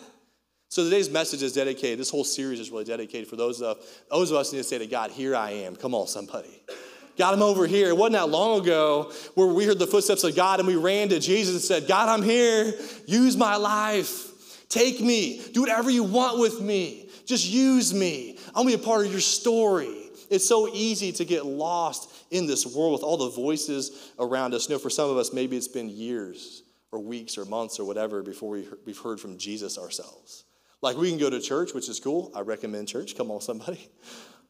[0.69, 3.77] So today's message is dedicated, this whole series is really dedicated for those of,
[4.11, 5.75] those of us who need to say to God, Here I am.
[5.75, 6.63] Come on, somebody.
[7.17, 7.89] God, I'm over here.
[7.89, 11.09] It wasn't that long ago where we heard the footsteps of God and we ran
[11.09, 12.73] to Jesus and said, God, I'm here.
[13.07, 14.67] Use my life.
[14.69, 15.41] Take me.
[15.51, 17.09] Do whatever you want with me.
[17.25, 18.37] Just use me.
[18.53, 20.11] I'll be a part of your story.
[20.29, 24.67] It's so easy to get lost in this world with all the voices around us.
[24.67, 27.85] You know, for some of us, maybe it's been years or weeks or months or
[27.85, 30.45] whatever before we, we've heard from Jesus ourselves.
[30.81, 32.31] Like we can go to church, which is cool.
[32.35, 33.15] I recommend church.
[33.15, 33.89] Come on, somebody.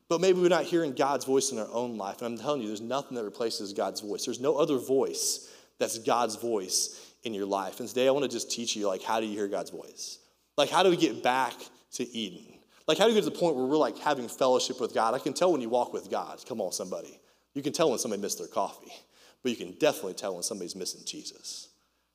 [0.10, 2.22] But maybe we're not hearing God's voice in our own life.
[2.22, 4.24] And I'm telling you, there's nothing that replaces God's voice.
[4.24, 7.82] There's no other voice that's God's voice in your life.
[7.82, 10.20] And today I want to just teach you, like, how do you hear God's voice?
[10.56, 11.56] Like, how do we get back
[11.96, 12.58] to Eden?
[12.88, 15.14] Like, how do we get to the point where we're like having fellowship with God?
[15.14, 16.42] I can tell when you walk with God.
[16.48, 17.20] Come on, somebody.
[17.58, 18.94] You can tell when somebody missed their coffee,
[19.42, 21.70] but you can definitely tell when somebody's missing Jesus.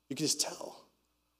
[0.07, 0.79] You can just tell.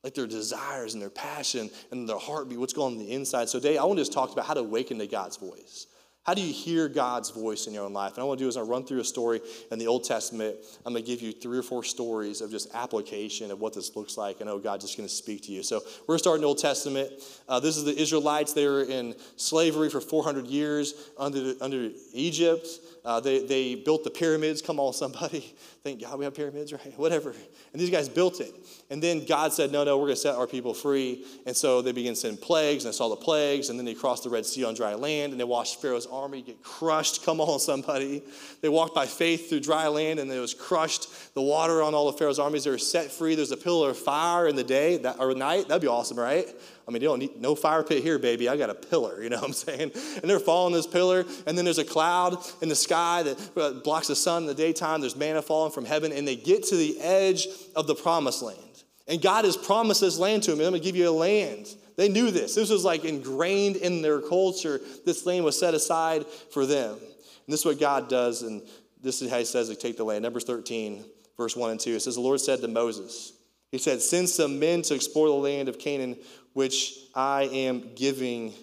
[0.04, 3.48] Like their desires and their passion and their heartbeat, what's going on, on the inside.
[3.48, 5.88] So today I want to just talk about how to awaken to God's voice.
[6.24, 8.14] How do you hear God's voice in your own life?
[8.14, 10.56] And I want to do is I run through a story in the Old Testament.
[10.86, 13.94] I'm going to give you three or four stories of just application of what this
[13.94, 14.42] looks like.
[14.42, 15.64] I know God's just going to speak to you.
[15.64, 17.10] So we're starting the Old Testament.
[17.50, 18.54] Uh, this is the Israelites.
[18.54, 22.68] They were in slavery for 400 years under, under Egypt.
[23.06, 24.62] Uh, they, they built the pyramids.
[24.62, 25.54] Come on, somebody.
[25.84, 26.94] Thank God we have pyramids, right?
[26.98, 27.32] Whatever.
[27.74, 28.54] And these guys built it.
[28.90, 31.26] And then God said, no, no, we're going to set our people free.
[31.46, 33.94] And so they began to send plagues, and they saw the plagues, and then they
[33.94, 37.26] crossed the Red Sea on dry land, and they watched Pharaoh's army get crushed.
[37.26, 38.24] Come on, somebody.
[38.62, 41.34] They walked by faith through dry land, and it was crushed.
[41.34, 43.36] The water on all of Pharaoh's armies, they were set free.
[43.36, 45.68] There's a pillar of fire in the day that, or night.
[45.68, 46.48] That'd be awesome, right?
[46.88, 48.50] I mean, you don't need no fire pit here, baby.
[48.50, 49.92] I got a pillar, you know what I'm saying?
[50.22, 53.72] And they're following this pillar, and then there's a cloud in the sky that uh,
[53.82, 55.02] blocks the sun in the daytime.
[55.02, 58.60] There's manna falling from heaven, and they get to the edge of the promised land.
[59.08, 60.60] And God has promised this land to them.
[60.60, 61.68] I'm going to give you a land.
[61.96, 62.56] They knew this.
[62.56, 64.82] This was like ingrained in their culture.
[65.06, 66.94] This land was set aside for them.
[66.94, 68.62] And this is what God does, and
[69.02, 70.24] this is how He says to take the land.
[70.24, 71.04] Numbers 13,
[71.38, 71.92] verse 1 and 2.
[71.92, 73.34] It says, The Lord said to Moses,
[73.72, 76.18] He said, Send some men to explore the land of Canaan,
[76.54, 78.54] which I am giving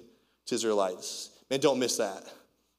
[0.47, 1.30] to Israelites.
[1.51, 2.24] Man, don't miss that.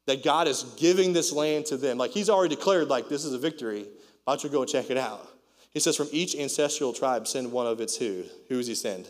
[0.07, 1.97] That God is giving this land to them.
[1.97, 3.85] Like He's already declared, like, this is a victory.
[4.23, 5.27] Why don't you go and check it out?
[5.71, 8.23] He says, From each ancestral tribe, send one of its who?
[8.49, 9.07] Who does He send?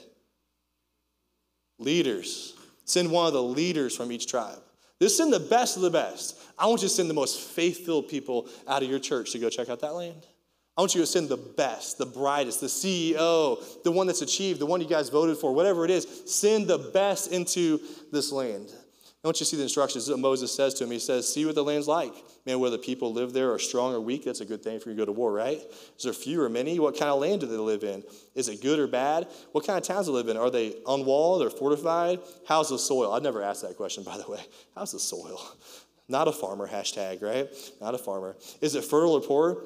[1.79, 2.55] Leaders.
[2.85, 4.59] Send one of the leaders from each tribe.
[4.99, 6.37] This send the best of the best.
[6.59, 9.39] I want you to send the most faith filled people out of your church to
[9.39, 10.27] go check out that land.
[10.77, 14.59] I want you to send the best, the brightest, the CEO, the one that's achieved,
[14.59, 16.07] the one you guys voted for, whatever it is.
[16.25, 17.79] Send the best into
[18.11, 18.71] this land.
[19.23, 20.09] I want you to see the instructions.
[20.09, 20.89] What Moses says to him.
[20.89, 22.13] He says, See what the land's like.
[22.47, 24.95] Man, whether people live there are strong or weak, that's a good thing for you
[24.95, 25.59] to go to war, right?
[25.95, 26.79] Is there few or many?
[26.79, 28.03] What kind of land do they live in?
[28.33, 29.27] Is it good or bad?
[29.51, 30.37] What kind of towns do they live in?
[30.37, 32.19] Are they unwalled or fortified?
[32.47, 33.13] How's the soil?
[33.13, 34.39] I've never asked that question, by the way.
[34.73, 35.39] How's the soil?
[36.07, 37.47] Not a farmer, hashtag, right?
[37.79, 38.35] Not a farmer.
[38.59, 39.63] Is it fertile or poor?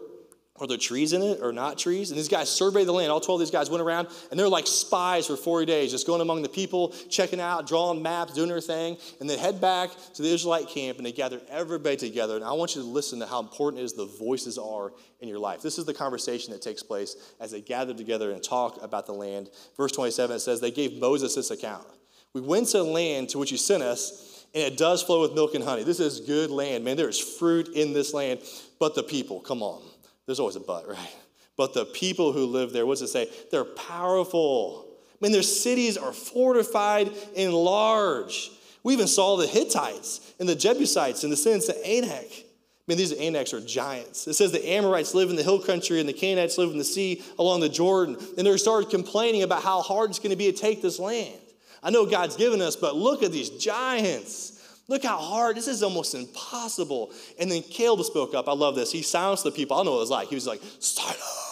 [0.57, 2.11] Are there trees in it or not trees?
[2.11, 3.11] And these guys surveyed the land.
[3.11, 6.07] All 12 of these guys went around and they're like spies for 40 days, just
[6.07, 8.97] going among the people, checking out, drawing maps, doing their thing.
[9.19, 12.37] And they head back to the Israelite camp and they gather everybody together.
[12.37, 15.27] And I want you to listen to how important it is the voices are in
[15.27, 15.61] your life.
[15.61, 19.13] This is the conversation that takes place as they gather together and talk about the
[19.13, 19.49] land.
[19.75, 21.85] Verse 27 it says, They gave Moses this account.
[22.31, 25.33] We went to the land to which you sent us, and it does flow with
[25.33, 25.83] milk and honey.
[25.83, 26.95] This is good land, man.
[26.95, 28.39] There is fruit in this land,
[28.79, 29.81] but the people, come on.
[30.25, 31.15] There's always a but, right?
[31.57, 33.29] But the people who live there, what's it say?
[33.51, 34.87] They're powerful.
[35.13, 38.51] I mean, their cities are fortified and large.
[38.83, 42.45] We even saw the Hittites and the Jebusites and the sins of Anak.
[42.87, 44.27] I mean, these Anaks are giants.
[44.27, 46.83] It says the Amorites live in the hill country and the Canaanites live in the
[46.83, 48.15] sea along the Jordan.
[48.37, 51.39] And they started complaining about how hard it's going to be to take this land.
[51.81, 54.54] I know God's given us, but look at these giants.
[54.87, 57.11] Look how hard, this is almost impossible.
[57.39, 58.47] And then Caleb spoke up.
[58.47, 58.91] I love this.
[58.91, 59.75] He silenced the people.
[59.75, 60.27] I don't know what it was like.
[60.29, 61.45] He was like, silence.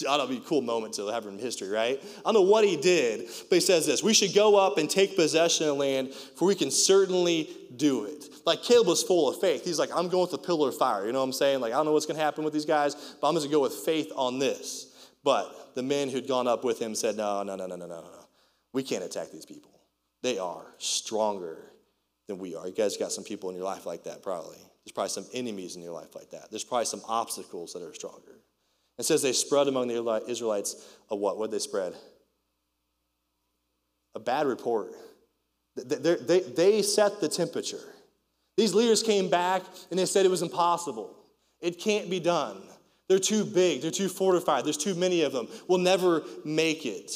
[0.00, 2.00] Don't be a cool moment to have in history, right?
[2.00, 4.88] I don't know what he did, but he says this We should go up and
[4.88, 8.26] take possession of the land, for we can certainly do it.
[8.46, 9.64] Like Caleb was full of faith.
[9.64, 11.06] He's like, I'm going with the pillar of fire.
[11.06, 11.60] You know what I'm saying?
[11.60, 13.52] Like, I don't know what's going to happen with these guys, but I'm going to
[13.52, 15.10] go with faith on this.
[15.24, 18.00] But the men who'd gone up with him said, No, no, no, no, no, no,
[18.00, 18.28] no.
[18.72, 19.70] We can't attack these people.
[20.22, 21.58] They are stronger
[22.28, 22.68] than we are.
[22.68, 24.58] You guys got some people in your life like that, probably.
[24.84, 26.50] There's probably some enemies in your life like that.
[26.50, 28.38] There's probably some obstacles that are stronger.
[28.98, 30.76] It says they spread among the Israelites
[31.10, 31.38] a what?
[31.38, 31.94] What did they spread?
[34.14, 34.92] A bad report.
[35.76, 37.80] They, they, they set the temperature.
[38.56, 41.14] These leaders came back and they said it was impossible.
[41.60, 42.60] It can't be done.
[43.08, 43.82] They're too big.
[43.82, 44.64] They're too fortified.
[44.64, 45.48] There's too many of them.
[45.68, 47.12] We'll never make it.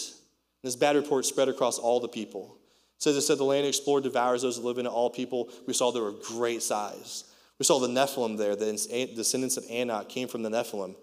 [0.62, 2.56] This bad report spread across all the people.
[3.02, 4.90] It says it said the land explored devours those who live in it.
[4.90, 7.24] All people we saw they were great size.
[7.58, 8.54] We saw the Nephilim there.
[8.54, 10.94] The descendants of Anak came from the Nephilim.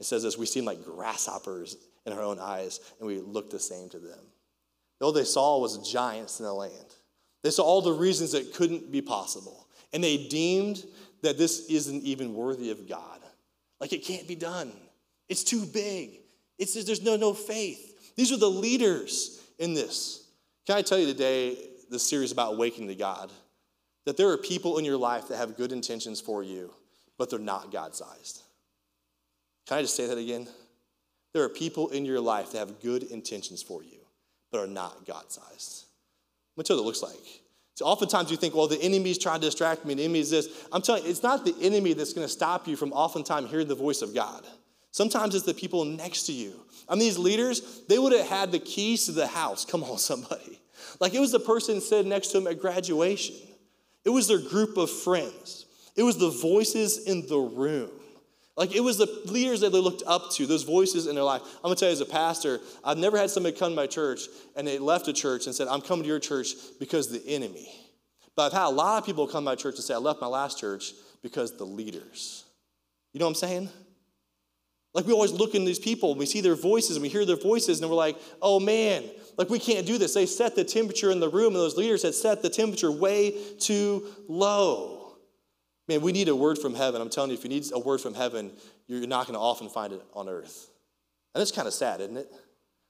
[0.00, 1.76] It says this we seemed like grasshoppers
[2.06, 4.20] in our own eyes, and we looked the same to them.
[5.02, 6.94] All they saw was giants in the land.
[7.42, 9.68] They saw all the reasons it couldn't be possible.
[9.92, 10.82] And they deemed
[11.20, 13.20] that this isn't even worthy of God.
[13.80, 14.72] Like it can't be done.
[15.28, 16.20] It's too big.
[16.58, 18.14] It's there's no no faith.
[18.16, 20.23] These are the leaders in this.
[20.66, 21.58] Can I tell you today,
[21.90, 23.30] this series about waking to God,
[24.06, 26.72] that there are people in your life that have good intentions for you,
[27.18, 28.42] but they're not God sized.
[29.66, 30.48] Can I just say that again?
[31.32, 33.98] There are people in your life that have good intentions for you,
[34.50, 35.84] but are not God sized.
[36.56, 37.40] Let me tell you what it looks like.
[37.74, 40.48] So oftentimes you think, well, the enemy's trying to distract me, the enemy is this.
[40.72, 43.66] I'm telling you, it's not the enemy that's going to stop you from oftentimes hearing
[43.66, 44.46] the voice of God.
[44.92, 46.63] Sometimes it's the people next to you.
[46.88, 49.64] I mean, these leaders, they would have had the keys to the house.
[49.64, 50.60] Come on, somebody.
[51.00, 53.36] Like it was the person sitting next to them at graduation.
[54.04, 55.66] It was their group of friends.
[55.96, 57.90] It was the voices in the room.
[58.56, 61.42] Like it was the leaders that they looked up to, those voices in their life.
[61.56, 64.22] I'm gonna tell you as a pastor, I've never had somebody come to my church
[64.56, 67.68] and they left a church and said, I'm coming to your church because the enemy.
[68.36, 70.20] But I've had a lot of people come to my church and say, I left
[70.20, 72.44] my last church because the leaders.
[73.12, 73.68] You know what I'm saying?
[74.94, 77.26] Like we always look in these people and we see their voices and we hear
[77.26, 79.02] their voices and we're like, oh man,
[79.36, 80.14] like we can't do this.
[80.14, 83.34] They set the temperature in the room and those leaders had set the temperature way
[83.58, 85.16] too low.
[85.88, 87.02] Man, we need a word from heaven.
[87.02, 88.52] I'm telling you, if you need a word from heaven,
[88.86, 90.70] you're not going to often find it on earth.
[91.34, 92.32] And it's kind of sad, isn't it?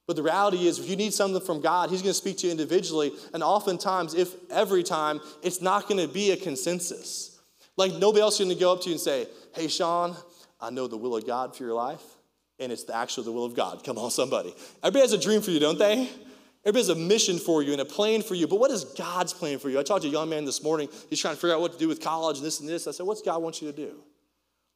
[0.07, 2.47] But the reality is, if you need something from God, He's going to speak to
[2.47, 3.13] you individually.
[3.33, 7.41] And oftentimes, if every time, it's not going to be a consensus.
[7.77, 10.15] Like nobody else is going to go up to you and say, Hey, Sean,
[10.65, 12.03] I know the will of God for your life,
[12.59, 13.85] and it's actually the will of God.
[13.85, 14.55] Come on, somebody.
[14.83, 16.09] Everybody has a dream for you, don't they?
[16.65, 19.35] Everybody has a mission for you and a plan for you, but what is God's
[19.35, 19.79] plan for you?
[19.79, 20.89] I talked to a young man this morning.
[21.11, 22.87] He's trying to figure out what to do with college and this and this.
[22.87, 24.03] I said, What's God want you to do?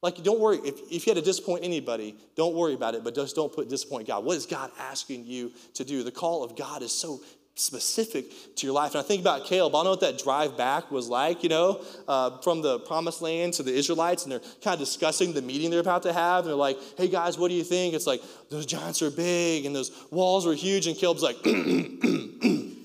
[0.03, 0.59] Like, don't worry.
[0.59, 3.68] If, if you had to disappoint anybody, don't worry about it, but just don't put
[3.68, 4.24] disappoint God.
[4.24, 6.05] What is God asking you to do?
[6.05, 7.20] The call of God is so
[7.59, 8.93] specific to your life.
[8.93, 9.75] And I think about Caleb.
[9.75, 13.55] I know what that drive back was like, you know, uh, from the promised land
[13.55, 16.45] to the Israelites, and they're kind of discussing the meeting they're about to have.
[16.45, 17.95] And they're like, hey guys, what do you think?
[17.95, 20.87] It's like, those giants are big and those walls are huge.
[20.87, 22.77] And Caleb's like, you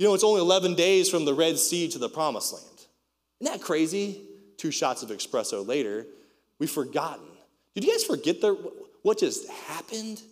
[0.00, 2.66] know, it's only 11 days from the Red Sea to the promised land.
[3.40, 4.20] Isn't that crazy?
[4.56, 6.06] two shots of espresso later,
[6.58, 7.26] we've forgotten.
[7.74, 8.54] Did you guys forget the,
[9.02, 10.22] what just happened?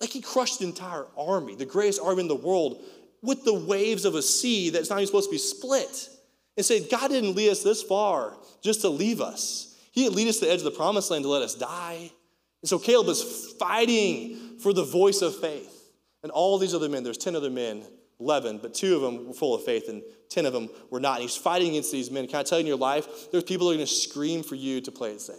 [0.00, 2.82] Like he crushed the entire army, the greatest army in the world,
[3.22, 6.08] with the waves of a sea that's not even supposed to be split.
[6.56, 9.78] And say, God didn't lead us this far just to leave us.
[9.92, 12.10] He didn't lead us to the edge of the promised land to let us die.
[12.62, 15.90] And so Caleb is fighting for the voice of faith.
[16.22, 17.84] And all these other men, there's 10 other men,
[18.20, 21.14] 11, but two of them were full of faith and 10 of them were not.
[21.14, 22.26] And he's fighting against these men.
[22.26, 24.54] Can I tell you in your life, there's people that are going to scream for
[24.54, 25.36] you to play it safe.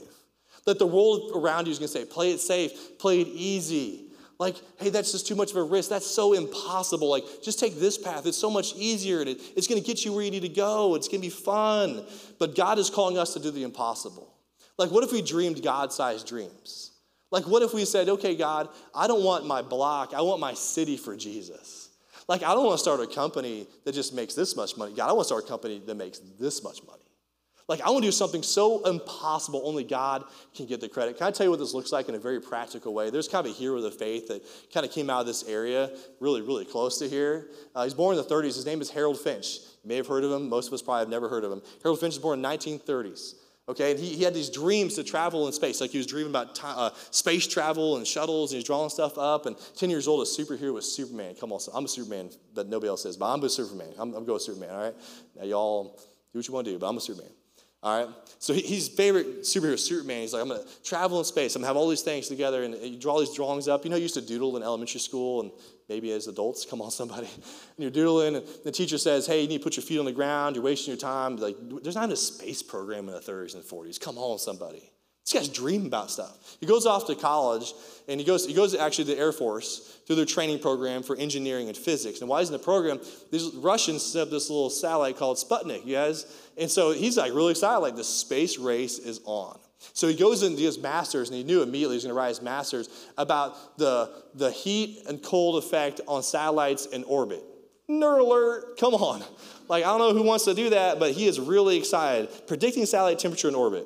[0.65, 4.02] That the world around you is going to say, play it safe, play it easy.
[4.43, 5.89] Like, hey, that's just too much of a risk.
[5.89, 7.09] That's so impossible.
[7.09, 8.25] Like, just take this path.
[8.25, 10.49] It's so much easier and it, it's going to get you where you need to
[10.49, 10.95] go.
[10.95, 12.05] It's going to be fun.
[12.39, 14.33] But God is calling us to do the impossible.
[14.77, 16.91] Like, what if we dreamed God sized dreams?
[17.31, 20.53] Like, what if we said, okay, God, I don't want my block, I want my
[20.55, 21.87] city for Jesus.
[22.27, 24.93] Like, I don't want to start a company that just makes this much money.
[24.93, 27.02] God, I want to start a company that makes this much money.
[27.67, 31.17] Like, I want to do something so impossible, only God can get the credit.
[31.17, 33.09] Can I tell you what this looks like in a very practical way?
[33.09, 34.43] There's kind of a hero of the faith that
[34.73, 35.89] kind of came out of this area,
[36.19, 37.49] really, really close to here.
[37.73, 38.55] Uh, he's born in the 30s.
[38.55, 39.59] His name is Harold Finch.
[39.83, 40.49] You may have heard of him.
[40.49, 41.61] Most of us probably have never heard of him.
[41.81, 43.35] Harold Finch was born in 1930s.
[43.69, 45.79] Okay, and he, he had these dreams to travel in space.
[45.79, 49.45] Like he was dreaming about uh, space travel and shuttles, and he's drawing stuff up.
[49.45, 51.35] And 10 years old, a superhero was Superman.
[51.39, 53.15] Come on, I'm a Superman, but nobody else is.
[53.15, 53.93] But I'm a Superman.
[53.97, 54.95] I'm, I'm going Superman, all right?
[55.37, 55.97] Now, y'all
[56.33, 57.31] do what you want to do, but I'm a Superman.
[57.83, 58.15] All right?
[58.39, 61.55] So his favorite superhero, Superman, he's like, I'm going to travel in space.
[61.55, 62.63] I'm going to have all these things together.
[62.63, 63.83] And you draw these drawings up.
[63.83, 65.51] You know, you used to doodle in elementary school and
[65.89, 67.27] maybe as adults, come on, somebody.
[67.75, 70.05] And you're doodling, and the teacher says, hey, you need to put your feet on
[70.05, 70.55] the ground.
[70.55, 71.37] You're wasting your time.
[71.37, 73.99] Like, there's not a space program in the 30s and 40s.
[73.99, 74.91] Come on, somebody.
[75.25, 76.57] This guy's dream about stuff.
[76.59, 77.73] He goes off to college,
[78.09, 81.15] and he goes, he goes actually to the Air Force through their training program for
[81.15, 82.19] engineering and physics.
[82.19, 82.99] And while he's in the program,
[83.31, 86.25] these Russians set up this little satellite called Sputnik, you guys.
[86.57, 89.57] And so he's like really excited, like the space race is on.
[89.93, 92.29] So he goes into his masters, and he knew immediately he was going to write
[92.29, 97.43] his masters about the, the heat and cold effect on satellites in orbit.
[97.89, 99.23] Nerd alert, come on.
[99.67, 102.29] Like, I don't know who wants to do that, but he is really excited.
[102.47, 103.85] Predicting satellite temperature in orbit.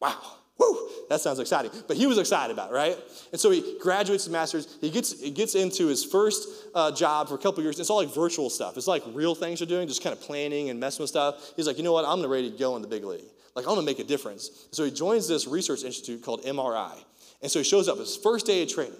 [0.00, 0.36] Wow.
[0.58, 1.70] Woo, that sounds exciting.
[1.86, 2.96] But he was excited about it, right?
[3.30, 4.78] And so he graduates his master's.
[4.80, 7.78] He gets, he gets into his first uh, job for a couple years.
[7.78, 8.76] It's all like virtual stuff.
[8.78, 11.52] It's like real things you're doing, just kind of planning and messing with stuff.
[11.56, 12.06] He's like, you know what?
[12.06, 13.24] I'm ready to go in the big league.
[13.54, 14.68] Like, I'm gonna make a difference.
[14.70, 16.96] So he joins this research institute called MRI.
[17.42, 18.94] And so he shows up his first day of training.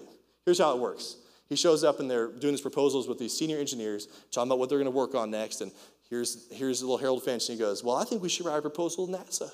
[0.45, 1.15] Here's how it works.
[1.49, 4.69] He shows up and they're doing his proposals with these senior engineers, talking about what
[4.69, 5.61] they're gonna work on next.
[5.61, 5.71] And
[6.09, 8.61] here's, here's little Harold Finch, and he goes, Well, I think we should write a
[8.61, 9.51] proposal to NASA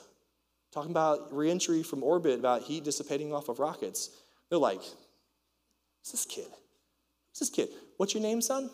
[0.73, 4.09] talking about reentry from orbit, about heat dissipating off of rockets.
[4.49, 6.47] They're like, who's this kid?
[6.47, 7.69] Who's this kid?
[7.97, 8.69] What's your name, son?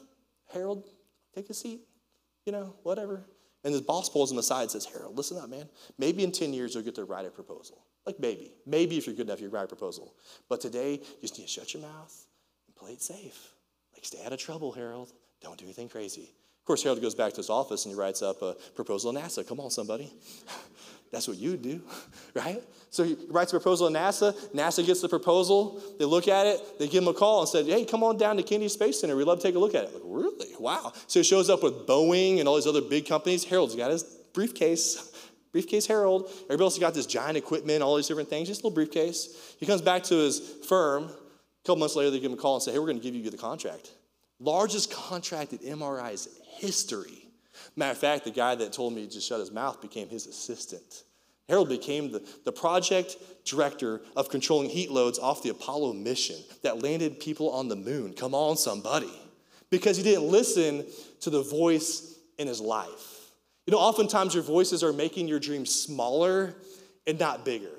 [0.51, 0.85] Harold,
[1.35, 1.81] take a seat.
[2.45, 3.25] You know, whatever.
[3.63, 5.67] And his boss pulls him aside and says, Harold, listen up, man.
[5.97, 7.83] Maybe in 10 years you'll get to write a proposal.
[8.05, 8.53] Like maybe.
[8.65, 10.15] Maybe if you're good enough, you write a proposal.
[10.47, 12.25] But today, you just need to shut your mouth
[12.67, 13.51] and play it safe.
[13.93, 15.11] Like stay out of trouble, Harold.
[15.41, 16.33] Don't do anything crazy.
[16.59, 19.19] Of course, Harold goes back to his office and he writes up a proposal to
[19.19, 19.45] NASA.
[19.45, 20.13] Come on, somebody.
[21.11, 21.81] That's what you do,
[22.33, 22.61] right?
[22.91, 24.33] So he writes a proposal to NASA.
[24.51, 25.81] NASA gets the proposal.
[25.97, 26.79] They look at it.
[26.79, 29.15] They give him a call and said, "Hey, come on down to Kennedy Space Center.
[29.15, 30.53] We'd love to take a look at it." Like, really?
[30.59, 30.93] Wow.
[31.07, 33.43] So he shows up with Boeing and all these other big companies.
[33.43, 34.03] Harold's got his
[34.33, 35.05] briefcase.
[35.51, 36.29] Briefcase Harold.
[36.43, 38.47] Everybody else has got this giant equipment, all these different things.
[38.47, 39.55] Just a little briefcase.
[39.59, 41.05] He comes back to his firm.
[41.05, 41.07] A
[41.65, 43.15] couple months later, they give him a call and say, "Hey, we're going to give
[43.15, 43.89] you the contract.
[44.39, 47.28] Largest contract in MRI's history."
[47.79, 51.03] Matter of fact, the guy that told me to shut his mouth became his assistant.
[51.47, 53.15] Harold became the, the project
[53.45, 58.11] director of controlling heat loads off the Apollo mission that landed people on the moon.
[58.11, 59.09] Come on, somebody.
[59.69, 60.85] Because he didn't listen
[61.21, 63.31] to the voice in his life.
[63.65, 66.55] You know, oftentimes your voices are making your dreams smaller
[67.07, 67.71] and not bigger.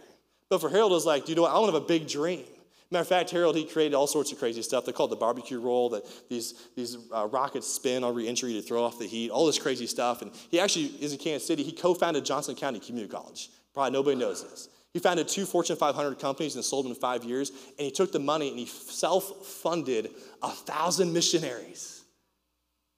[0.49, 1.51] But for Harold, it was like, you know what?
[1.51, 2.45] I want to have a big dream.
[2.93, 4.85] Matter of fact, Harold, he created all sorts of crazy stuff.
[4.85, 8.63] They call it the barbecue roll that these, these uh, rockets spin on reentry to
[8.63, 10.23] throw off the heat, all this crazy stuff.
[10.23, 11.63] And he actually is in Kansas City.
[11.63, 13.51] He co founded Johnson County Community College.
[13.73, 14.69] Probably nobody knows this.
[14.93, 17.51] He founded two Fortune 500 companies and sold them in five years.
[17.51, 20.11] And he took the money and he self funded
[20.43, 22.03] a thousand missionaries.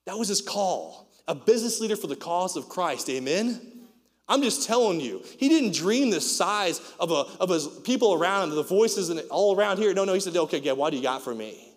[0.06, 1.10] That was his call.
[1.28, 3.10] A business leader for the cause of Christ.
[3.10, 3.71] Amen?
[4.32, 8.48] I'm just telling you, he didn't dream the size of, a, of his people around
[8.48, 9.92] him, the voices and all around here.
[9.92, 11.68] No, no, he said, okay, God, what do you got for me?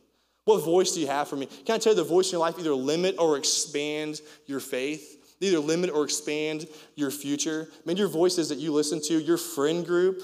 [0.45, 1.47] What voice do you have for me?
[1.66, 5.36] Can I tell you the voice in your life either limit or expand your faith?
[5.41, 7.68] Either limit or expand your future.
[7.70, 10.22] I mean, your voices that you listen to, your friend group,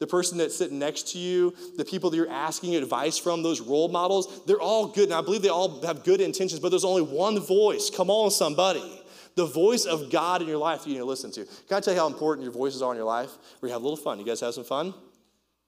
[0.00, 3.62] the person that's sitting next to you, the people that you're asking advice from, those
[3.62, 5.04] role models, they're all good.
[5.04, 7.88] And I believe they all have good intentions, but there's only one voice.
[7.88, 8.99] Come on, somebody
[9.36, 11.44] The voice of God in your life you need to listen to.
[11.44, 13.30] Can I tell you how important your voices are in your life?
[13.60, 14.18] We have a little fun.
[14.18, 14.92] You guys have some fun?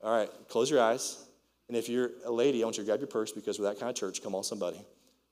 [0.03, 1.25] All right, close your eyes.
[1.69, 3.79] And if you're a lady, I want you to grab your purse because we're that
[3.79, 4.23] kind of church.
[4.23, 4.85] Come on, somebody.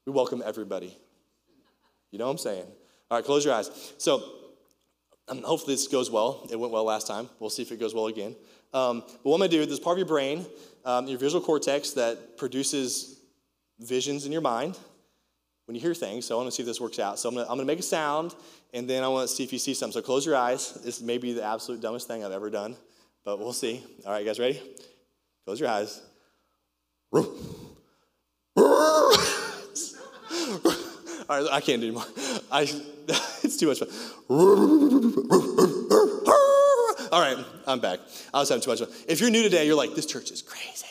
[0.07, 0.97] We welcome everybody.
[2.11, 2.65] You know what I'm saying?
[3.11, 3.93] All right, close your eyes.
[3.99, 4.23] So,
[5.29, 6.49] um, hopefully this goes well.
[6.51, 7.29] It went well last time.
[7.39, 8.35] We'll see if it goes well again.
[8.73, 10.47] Um, but what I'm going to do, this part of your brain,
[10.85, 13.21] um, your visual cortex that produces
[13.81, 14.79] visions in your mind
[15.71, 16.27] when you hear things.
[16.27, 17.17] So I want to see if this works out.
[17.21, 18.35] So I'm going to, I'm going to make a sound,
[18.75, 19.93] and then I want to see if you see something.
[19.93, 20.73] So close your eyes.
[20.85, 22.75] This may be the absolute dumbest thing I've ever done,
[23.25, 23.81] but we'll see.
[24.05, 24.61] All right, guys ready?
[25.45, 26.03] Close your eyes.
[27.13, 27.23] All
[31.29, 32.03] right, I can't do anymore.
[32.51, 32.63] I,
[33.45, 33.91] it's too much fun.
[37.13, 38.01] All right, I'm back.
[38.35, 38.89] I was having too much fun.
[39.07, 40.87] If you're new today, you're like, this church is crazy.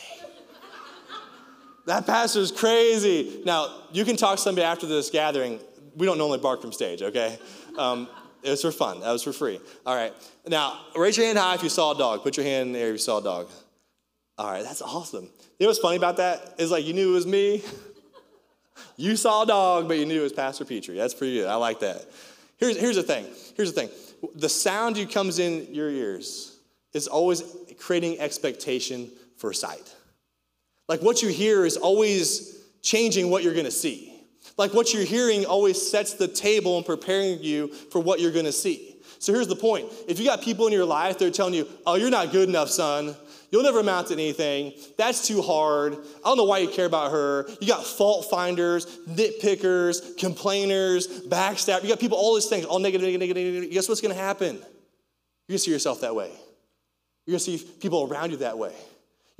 [1.86, 3.42] That pastor's crazy.
[3.44, 5.58] Now, you can talk to somebody after this gathering.
[5.96, 7.38] We don't normally bark from stage, okay?
[7.78, 8.08] Um,
[8.42, 9.00] it was for fun.
[9.00, 9.60] That was for free.
[9.84, 10.12] All right.
[10.46, 12.22] Now, raise your hand high if you saw a dog.
[12.22, 13.48] Put your hand in the air if you saw a dog.
[14.38, 15.24] All right, that's awesome.
[15.24, 16.54] You know what's funny about that?
[16.56, 17.62] Is like you knew it was me.
[18.96, 20.96] You saw a dog, but you knew it was Pastor Petrie.
[20.96, 21.48] That's pretty good.
[21.48, 22.06] I like that.
[22.56, 23.26] Here's, here's the thing.
[23.54, 23.90] Here's the thing.
[24.34, 26.58] The sound you comes in your ears
[26.92, 27.42] is always
[27.78, 29.94] creating expectation for sight.
[30.90, 34.12] Like what you hear is always changing what you're going to see.
[34.56, 38.46] Like what you're hearing always sets the table and preparing you for what you're going
[38.46, 38.96] to see.
[39.20, 39.86] So here's the point.
[40.08, 42.70] If you got people in your life, they're telling you, oh, you're not good enough,
[42.70, 43.14] son.
[43.52, 44.72] You'll never amount to anything.
[44.98, 45.92] That's too hard.
[45.92, 47.46] I don't know why you care about her.
[47.60, 51.84] You got fault finders, nitpickers, complainers, backstab.
[51.84, 53.36] You got people, all these things, all negative, negative.
[53.36, 53.70] negative.
[53.70, 54.56] Guess what's going to happen?
[54.56, 54.64] You're
[55.50, 56.32] going to see yourself that way.
[57.26, 58.72] You're going to see people around you that way.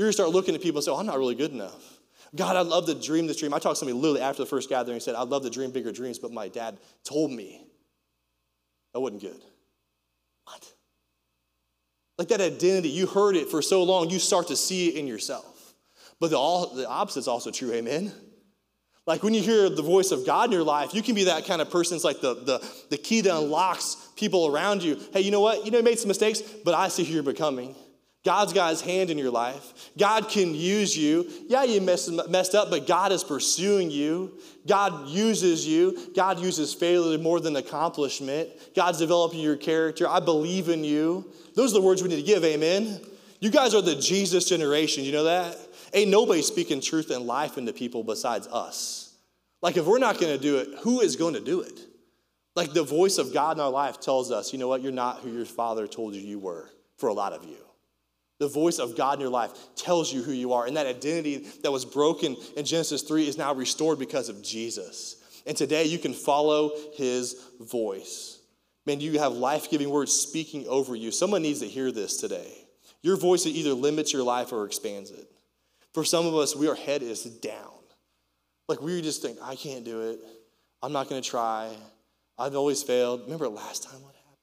[0.01, 1.99] You're going to start looking at people and say, oh, I'm not really good enough.
[2.35, 3.53] God, I'd love to dream this dream.
[3.53, 5.73] I talked to somebody literally after the first gathering and said, I'd love to dream
[5.73, 7.63] bigger dreams, but my dad told me
[8.95, 9.43] that wasn't good.
[10.45, 10.73] What?
[12.17, 15.07] Like that identity, you heard it for so long, you start to see it in
[15.07, 15.75] yourself.
[16.19, 18.11] But the, all, the opposite is also true, amen?
[19.07, 21.45] Like when you hear the voice of God in your life, you can be that
[21.45, 21.97] kind of person.
[21.97, 24.99] It's like the, the, the key that unlocks people around you.
[25.13, 25.67] Hey, you know what?
[25.67, 27.75] You know, you made some mistakes, but I see who you're becoming.
[28.23, 29.91] God's got his hand in your life.
[29.97, 31.27] God can use you.
[31.49, 34.39] Yeah, you messed, up, but God is pursuing you.
[34.67, 36.13] God uses you.
[36.15, 38.51] God uses failure more than accomplishment.
[38.77, 40.07] God's developing your character.
[40.07, 41.33] I believe in you.
[41.55, 43.01] Those are the words we need to give, amen?
[43.41, 45.57] You guys are the Jesus generation, you know that?
[45.95, 49.15] Ain't nobody speaking truth and life into people besides us.
[49.63, 51.81] Like, if we're not gonna do it, who is going to do it?
[52.55, 55.21] Like, the voice of God in our life tells us, you know what, you're not
[55.21, 56.69] who your father told you you were
[56.99, 57.57] for a lot of you.
[58.41, 60.67] The voice of God in your life tells you who you are.
[60.67, 65.17] And that identity that was broken in Genesis 3 is now restored because of Jesus.
[65.47, 68.41] And today you can follow his voice.
[68.87, 71.11] Man, you have life giving words speaking over you.
[71.11, 72.67] Someone needs to hear this today.
[73.03, 75.31] Your voice either limits your life or expands it.
[75.93, 77.73] For some of us, we, our head is down.
[78.69, 80.21] Like we just think, I can't do it.
[80.83, 81.75] I'm not going to try.
[82.39, 83.23] I've always failed.
[83.25, 84.39] Remember last time what happened?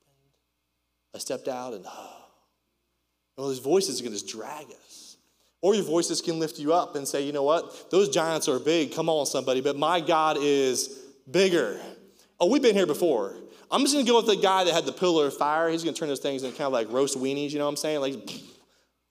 [1.16, 2.17] I stepped out and, oh,
[3.38, 5.18] well, those voices can just drag us.
[5.62, 7.90] Or your voices can lift you up and say, you know what?
[7.90, 8.94] Those giants are big.
[8.94, 9.62] Come on, somebody.
[9.62, 11.80] But my God is bigger.
[12.40, 13.36] Oh, we've been here before.
[13.70, 15.70] I'm just going to go with the guy that had the pillar of fire.
[15.70, 17.72] He's going to turn those things into kind of like roast weenies, you know what
[17.72, 18.00] I'm saying?
[18.00, 18.14] Like,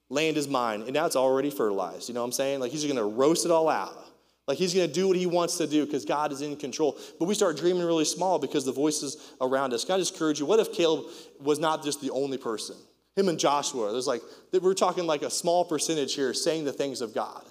[0.08, 0.82] land is mine.
[0.82, 2.60] And now it's already fertilized, you know what I'm saying?
[2.60, 4.04] Like, he's going to roast it all out.
[4.46, 6.96] Like, he's going to do what he wants to do because God is in control.
[7.18, 9.84] But we start dreaming really small because the voices around us.
[9.84, 10.46] Can I just encourage you?
[10.46, 11.06] What if Caleb
[11.40, 12.76] was not just the only person?
[13.16, 17.00] Him and Joshua, there's like, we're talking like a small percentage here saying the things
[17.00, 17.42] of God.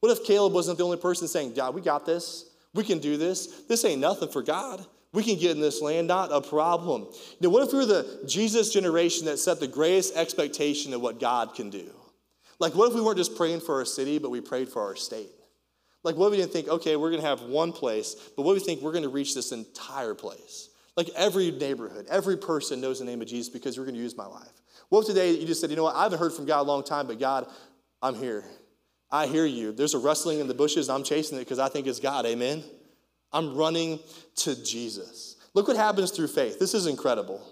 [0.00, 2.44] What if Caleb wasn't the only person saying, God, we got this.
[2.72, 3.62] We can do this.
[3.68, 4.84] This ain't nothing for God.
[5.12, 7.02] We can get in this land, not a problem.
[7.02, 11.00] You know, what if we were the Jesus generation that set the greatest expectation of
[11.00, 11.90] what God can do?
[12.60, 14.96] Like, what if we weren't just praying for our city, but we prayed for our
[14.96, 15.30] state?
[16.04, 18.56] Like, what if we didn't think, okay, we're going to have one place, but what
[18.56, 20.68] if we think we're going to reach this entire place?
[20.96, 24.16] Like, every neighborhood, every person knows the name of Jesus because we're going to use
[24.16, 24.52] my life.
[24.88, 26.62] What if today you just said, you know what, I haven't heard from God a
[26.62, 27.46] long time, but God,
[28.00, 28.44] I'm here.
[29.10, 29.72] I hear you.
[29.72, 30.88] There's a rustling in the bushes.
[30.88, 32.26] I'm chasing it because I think it's God.
[32.26, 32.62] Amen.
[33.32, 34.00] I'm running
[34.36, 35.36] to Jesus.
[35.54, 36.58] Look what happens through faith.
[36.58, 37.42] This is incredible.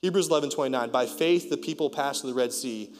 [0.00, 0.90] Hebrews 11 29.
[0.90, 2.92] By faith, the people passed through the Red Sea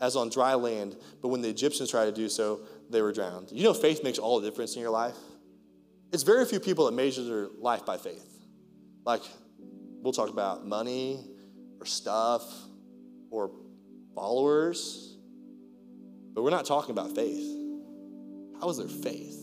[0.00, 2.60] as on dry land, but when the Egyptians tried to do so,
[2.90, 3.50] they were drowned.
[3.50, 5.16] You know, faith makes all the difference in your life.
[6.12, 8.38] It's very few people that measure their life by faith.
[9.04, 9.22] Like,
[10.02, 11.26] we'll talk about money
[11.80, 12.42] or stuff
[13.30, 13.50] or
[14.14, 15.16] followers,
[16.34, 17.46] but we're not talking about faith.
[18.60, 19.42] How is their faith?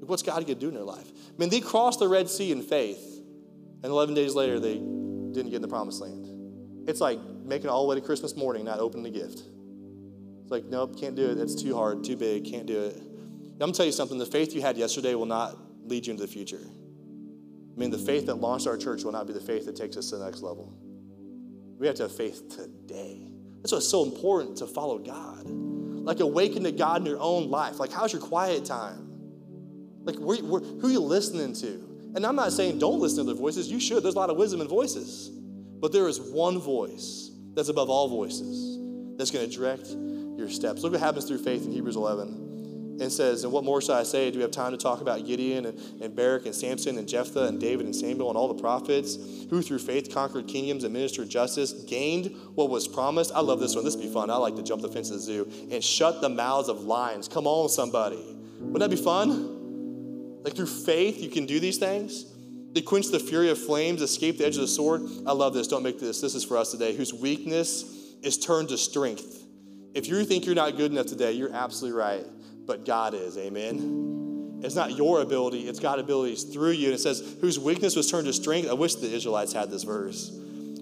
[0.00, 1.06] What's God going to do in their life?
[1.06, 3.22] I mean, they crossed the Red Sea in faith,
[3.82, 6.88] And 11 days later, they didn't get in the promised land.
[6.88, 9.42] It's like making it all the way to Christmas morning, not opening the gift.
[10.42, 11.36] It's like, nope, can't do it.
[11.36, 12.96] That's too hard, too big, can't do it.
[12.96, 16.22] I'm gonna tell you something the faith you had yesterday will not lead you into
[16.22, 16.60] the future.
[16.60, 19.96] I mean, the faith that launched our church will not be the faith that takes
[19.96, 20.72] us to the next level.
[21.78, 23.30] We have to have faith today.
[23.62, 25.46] That's why it's so important to follow God.
[25.46, 27.78] Like awaken to God in your own life.
[27.78, 29.10] Like, how's your quiet time?
[30.04, 32.12] Like, where, where, who are you listening to?
[32.14, 33.70] And I'm not saying don't listen to other voices.
[33.70, 34.02] You should.
[34.02, 35.30] There's a lot of wisdom in voices.
[35.30, 38.78] But there is one voice that's above all voices
[39.16, 39.88] that's going to direct
[40.38, 40.82] your steps.
[40.82, 42.43] Look what happens through faith in Hebrews 11
[43.00, 44.30] and says, And what more shall I say?
[44.30, 47.46] Do we have time to talk about Gideon and, and Barak and Samson and Jephthah
[47.46, 49.16] and David and Samuel and all the prophets
[49.50, 53.32] who through faith conquered kingdoms and ministered justice, gained what was promised?
[53.34, 53.84] I love this one.
[53.84, 54.30] This would be fun.
[54.30, 57.28] I like to jump the fence of the zoo and shut the mouths of lions.
[57.28, 58.36] Come on, somebody.
[58.60, 60.42] Wouldn't that be fun?
[60.42, 62.26] Like through faith, you can do these things.
[62.72, 65.02] They quench the fury of flames, escape the edge of the sword.
[65.26, 65.68] I love this.
[65.68, 66.20] Don't make this.
[66.20, 66.94] This is for us today.
[66.94, 67.84] Whose weakness
[68.22, 69.42] is turned to strength.
[69.94, 72.26] If you think you're not good enough today, you're absolutely right
[72.66, 73.36] but God is.
[73.38, 74.60] Amen.
[74.62, 76.86] It's not your ability, it's God's abilities through you.
[76.86, 78.68] And it says, whose weakness was turned to strength.
[78.68, 80.32] I wish the Israelites had this verse.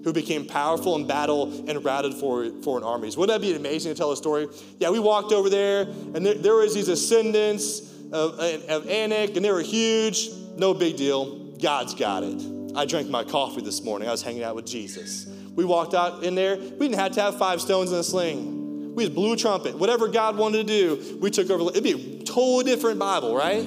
[0.05, 3.17] Who became powerful in battle and routed for foreign armies.
[3.17, 4.47] Wouldn't that be amazing to tell a story?
[4.79, 7.81] Yeah, we walked over there, and there, there was these ascendants
[8.11, 10.29] of, of Anak, and they were huge.
[10.57, 11.53] No big deal.
[11.57, 12.41] God's got it.
[12.75, 14.07] I drank my coffee this morning.
[14.07, 15.25] I was hanging out with Jesus.
[15.55, 16.57] We walked out in there.
[16.57, 18.62] We didn't have to have five stones in a sling.
[18.93, 19.77] We just blew a trumpet.
[19.77, 21.69] Whatever God wanted to do, we took over.
[21.71, 23.63] It'd be a totally different Bible, right?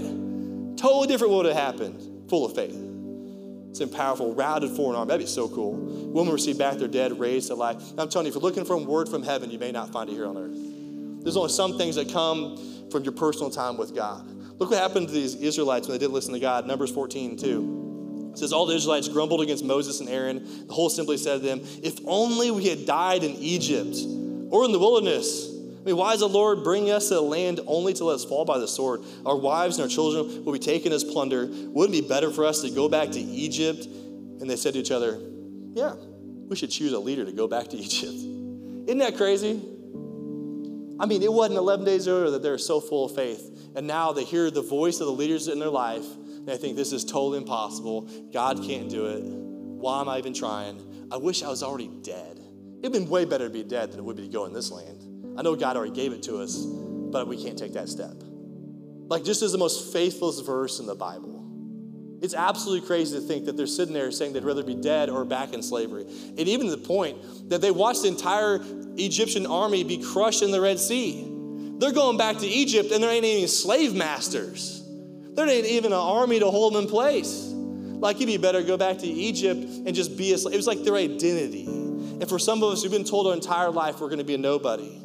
[0.77, 2.29] Totally different what would have happened.
[2.31, 2.75] Full of faith.
[3.77, 5.09] Some powerful, routed foreign army.
[5.09, 5.75] That'd be so cool.
[5.75, 7.77] Women receive back their dead, raised to life.
[7.99, 10.09] I'm telling you, if you're looking for a word from heaven, you may not find
[10.09, 11.23] it here on earth.
[11.23, 12.57] There's only some things that come
[12.91, 14.27] from your personal time with God.
[14.59, 16.67] Look what happened to these Israelites when they didn't listen to God.
[16.67, 18.31] Numbers 14, 2.
[18.33, 20.67] It says, All the Israelites grumbled against Moses and Aaron.
[20.67, 23.97] The whole assembly said to them, If only we had died in Egypt
[24.51, 25.53] or in the wilderness.
[25.87, 28.25] I mean, why is the Lord bringing us to the land only to let us
[28.25, 29.03] fall by the sword?
[29.25, 31.47] Our wives and our children will be taken as plunder.
[31.47, 33.87] Wouldn't it be better for us to go back to Egypt?
[33.87, 35.21] And they said to each other,
[35.75, 35.95] Yeah,
[36.49, 38.15] we should choose a leader to go back to Egypt.
[38.15, 39.63] Isn't that crazy?
[40.99, 43.71] I mean, it wasn't 11 days earlier that they were so full of faith.
[43.77, 46.77] And now they hear the voice of the leaders in their life, and they think
[46.77, 48.09] this is totally impossible.
[48.33, 49.23] God can't do it.
[49.23, 51.09] Why am I even trying?
[51.13, 52.41] I wish I was already dead.
[52.87, 54.71] It'd been way better to be dead than it would be to go in this
[54.71, 55.37] land.
[55.37, 58.15] I know God already gave it to us, but we can't take that step.
[59.09, 61.45] Like, just as the most faithless verse in the Bible.
[62.23, 65.25] It's absolutely crazy to think that they're sitting there saying they'd rather be dead or
[65.25, 66.07] back in slavery.
[66.39, 68.61] And even to the point that they watched the entire
[68.97, 71.27] Egyptian army be crushed in the Red Sea.
[71.79, 74.89] They're going back to Egypt and there ain't even slave masters.
[75.35, 77.47] There ain't even an army to hold them in place.
[77.53, 80.55] Like, it'd be better go back to Egypt and just be a slave.
[80.55, 81.86] It was like their identity.
[82.19, 84.35] And for some of us who've been told our entire life we're going to be
[84.35, 85.01] a nobody.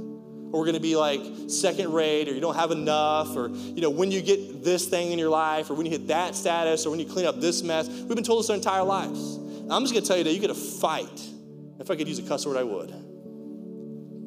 [0.51, 3.81] Or we're going to be like second rate or you don't have enough or you
[3.81, 6.85] know when you get this thing in your life or when you hit that status
[6.85, 9.37] or when you clean up this mess we've been told this our entire lives.
[9.69, 11.21] I'm just going to tell you that you get to fight
[11.79, 12.89] if i could use a cuss word i would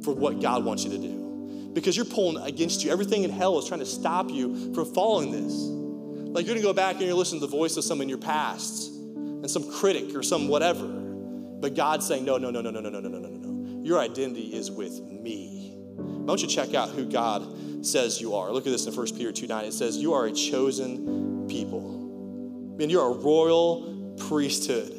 [0.02, 1.70] for what god wants you to do.
[1.74, 2.90] Because you're pulling against you.
[2.90, 5.52] Everything in hell is trying to stop you from following this.
[5.52, 8.18] Like you're to go back and you're listening to the voice of someone in your
[8.18, 11.03] past and some critic or some whatever
[11.64, 13.98] but god's saying no no no no no no no no no no no your
[13.98, 15.64] identity is with me
[16.24, 18.50] why don't you check out who God says you are?
[18.50, 19.64] Look at this in 1 Peter 2 9.
[19.66, 22.72] It says, You are a chosen people.
[22.72, 24.92] I mean, you're a royal priesthood.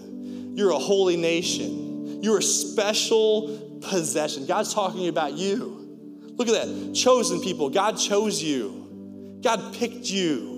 [0.56, 2.22] You're a holy nation.
[2.22, 4.46] You're a special possession.
[4.46, 6.22] God's talking about you.
[6.36, 6.94] Look at that.
[6.94, 7.72] Chosen people.
[7.72, 10.55] God chose you, God picked you.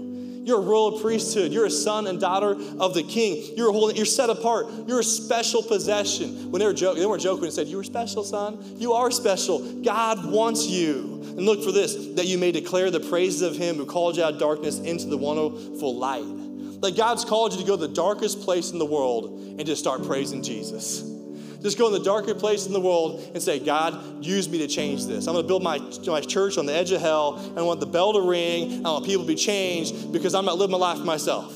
[0.47, 1.51] You're a royal priesthood.
[1.51, 3.53] You're a son and daughter of the king.
[3.57, 4.67] You're holy, you're set apart.
[4.87, 6.49] You're a special possession.
[6.51, 8.57] When they were joking, they weren't joking and said, You were special, son.
[8.77, 9.59] You are special.
[9.81, 11.21] God wants you.
[11.21, 14.23] And look for this that you may declare the praises of him who called you
[14.23, 16.23] out of darkness into the wonderful light.
[16.23, 19.25] Like God's called you to go to the darkest place in the world
[19.59, 21.16] and just start praising Jesus.
[21.61, 24.67] Just go in the darkest place in the world and say, God, use me to
[24.67, 25.27] change this.
[25.27, 27.37] I'm going to build my, my church on the edge of hell.
[27.37, 28.85] And I want the bell to ring.
[28.85, 31.53] I want people to be changed because I'm not living my life for myself.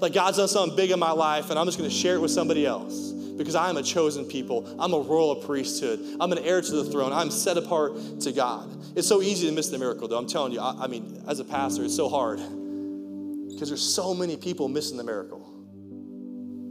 [0.00, 2.20] Like God's done something big in my life, and I'm just going to share it
[2.20, 4.68] with somebody else because I am a chosen people.
[4.78, 6.00] I'm a royal priesthood.
[6.20, 7.12] I'm an heir to the throne.
[7.12, 8.68] I'm set apart to God.
[8.96, 10.18] It's so easy to miss the miracle, though.
[10.18, 14.12] I'm telling you, I, I mean, as a pastor, it's so hard because there's so
[14.12, 15.48] many people missing the miracle.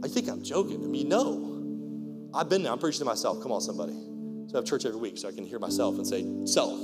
[0.04, 0.84] I think I'm joking.
[0.84, 1.51] I mean, no.
[2.34, 2.72] I've been there.
[2.72, 3.42] I'm preaching to myself.
[3.42, 3.92] Come on, somebody.
[3.92, 6.78] So I have church every week so I can hear myself and say, self,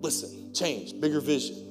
[0.00, 1.66] listen, change, bigger vision.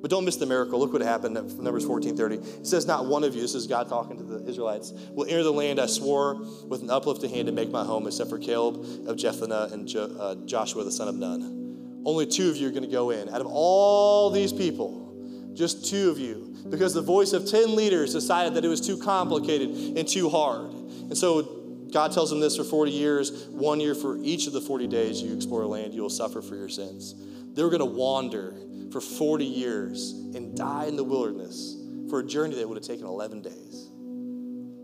[0.00, 0.78] But don't miss the miracle.
[0.78, 2.60] Look what happened Numbers 14:30.
[2.60, 5.42] It says, Not one of you, this is God talking to the Israelites, will enter
[5.42, 6.34] the land I swore
[6.66, 8.76] with an uplifted hand to make my home, except for Caleb
[9.08, 12.02] of Jephunneh and jo- uh, Joshua the son of Nun.
[12.04, 13.28] Only two of you are going to go in.
[13.30, 18.12] Out of all these people, just two of you, because the voice of 10 leaders
[18.12, 20.70] decided that it was too complicated and too hard.
[20.70, 21.55] And so
[21.92, 25.22] God tells them this for 40 years, one year for each of the 40 days
[25.22, 27.14] you explore a land, you will suffer for your sins.
[27.54, 28.54] They were going to wander
[28.90, 31.76] for 40 years and die in the wilderness
[32.10, 33.88] for a journey that would have taken 11 days.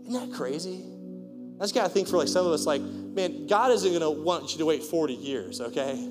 [0.07, 0.83] Isn't that crazy?
[1.59, 4.01] I just got to think for like some of us, like, man, God isn't going
[4.01, 6.09] to want you to wait 40 years, okay?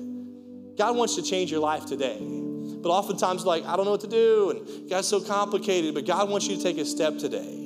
[0.77, 2.17] God wants to change your life today.
[2.19, 6.29] But oftentimes, like, I don't know what to do, and God's so complicated, but God
[6.29, 7.62] wants you to take a step today.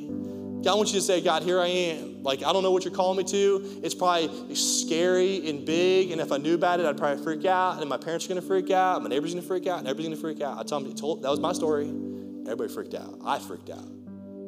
[0.63, 2.23] God wants you to say, God, here I am.
[2.23, 3.79] Like, I don't know what you're calling me to.
[3.83, 7.79] It's probably scary and big, and if I knew about it, I'd probably freak out,
[7.79, 10.33] and my parents are gonna freak out, my neighbor's gonna freak out, and everybody's gonna
[10.35, 10.57] freak out.
[10.59, 11.87] I told them, told, that was my story.
[11.87, 13.19] Everybody freaked out.
[13.23, 13.87] I freaked out.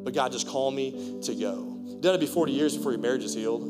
[0.03, 1.78] But God just called me to go.
[1.86, 3.64] You done be 40 years before your marriage is healed,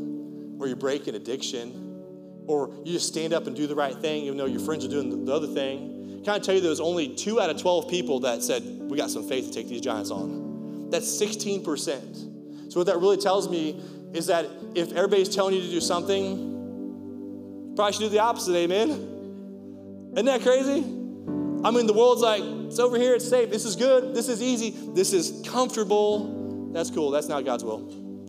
[0.60, 4.24] or you break an addiction, or you just stand up and do the right thing
[4.24, 6.22] even though your friends are doing the other thing.
[6.24, 8.98] Can I tell you there was only two out of 12 people that said, We
[8.98, 10.49] got some faith to take these giants on?
[10.90, 12.72] That's 16%.
[12.72, 13.82] So, what that really tells me
[14.14, 18.90] is that if everybody's telling you to do something, probably should do the opposite, amen?
[20.14, 20.80] Isn't that crazy?
[21.64, 24.42] I mean, the world's like, it's over here, it's safe, this is good, this is
[24.42, 26.72] easy, this is comfortable.
[26.72, 27.80] That's cool, that's not God's will.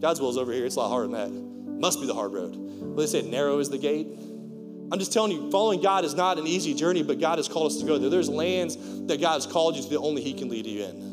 [0.01, 1.81] God's will is over here, it's a lot harder than that.
[1.81, 2.57] Must be the hard road.
[2.57, 4.09] Well, they say narrow is the gate.
[4.93, 7.71] I'm just telling you, following God is not an easy journey, but God has called
[7.71, 8.11] us to go there.
[8.11, 11.10] There's lands that God has called you to that only He can lead you in.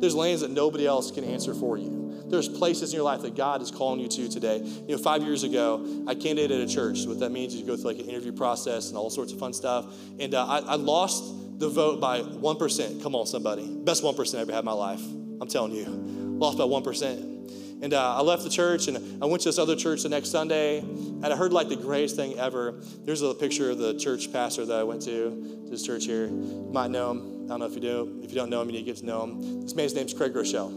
[0.00, 2.00] There's lands that nobody else can answer for you.
[2.26, 4.58] There's places in your life that God is calling you to today.
[4.58, 7.04] You know, five years ago, I candidated at a church.
[7.04, 9.40] What that means is you go through like an interview process and all sorts of
[9.40, 9.92] fun stuff.
[10.18, 13.02] And uh, I, I lost the vote by 1%.
[13.02, 13.68] Come on, somebody.
[13.68, 15.02] Best 1% I ever had in my life.
[15.40, 15.86] I'm telling you.
[15.86, 17.82] Lost by 1%.
[17.82, 20.28] And uh, I left the church and I went to this other church the next
[20.28, 22.74] Sunday, and I heard like the greatest thing ever.
[23.04, 26.26] There's a picture of the church pastor that I went to, this church here.
[26.26, 27.39] You might know him.
[27.50, 28.20] I don't know if you do.
[28.22, 29.62] If you don't know him, you need to get to know him.
[29.62, 30.70] This man's name's Craig Groeschel.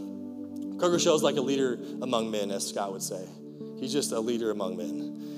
[0.76, 3.24] Craig Groeschel is like a leader among men, as Scott would say.
[3.78, 5.33] He's just a leader among men.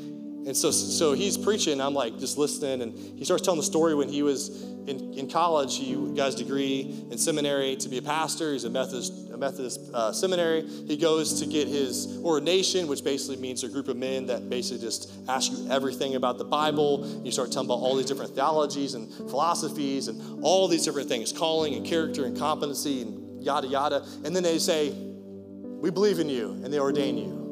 [0.47, 1.81] And so, so he's preaching.
[1.81, 5.29] I'm like just listening, and he starts telling the story when he was in, in
[5.29, 5.77] college.
[5.77, 8.53] He got his degree in seminary to be a pastor.
[8.53, 10.63] He's a Methodist, a Methodist uh, seminary.
[10.63, 14.87] He goes to get his ordination, which basically means a group of men that basically
[14.87, 17.21] just ask you everything about the Bible.
[17.25, 21.33] You start telling about all these different theologies and philosophies and all these different things,
[21.33, 24.07] calling and character and competency and yada yada.
[24.25, 27.46] And then they say, "We believe in you," and they ordain you.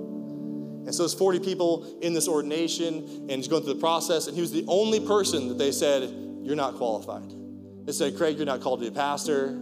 [0.87, 4.35] And so there's 40 people in this ordination, and he's going through the process, and
[4.35, 6.03] he was the only person that they said,
[6.43, 7.33] You're not qualified.
[7.87, 9.59] They said, Craig, you're not called to be a pastor.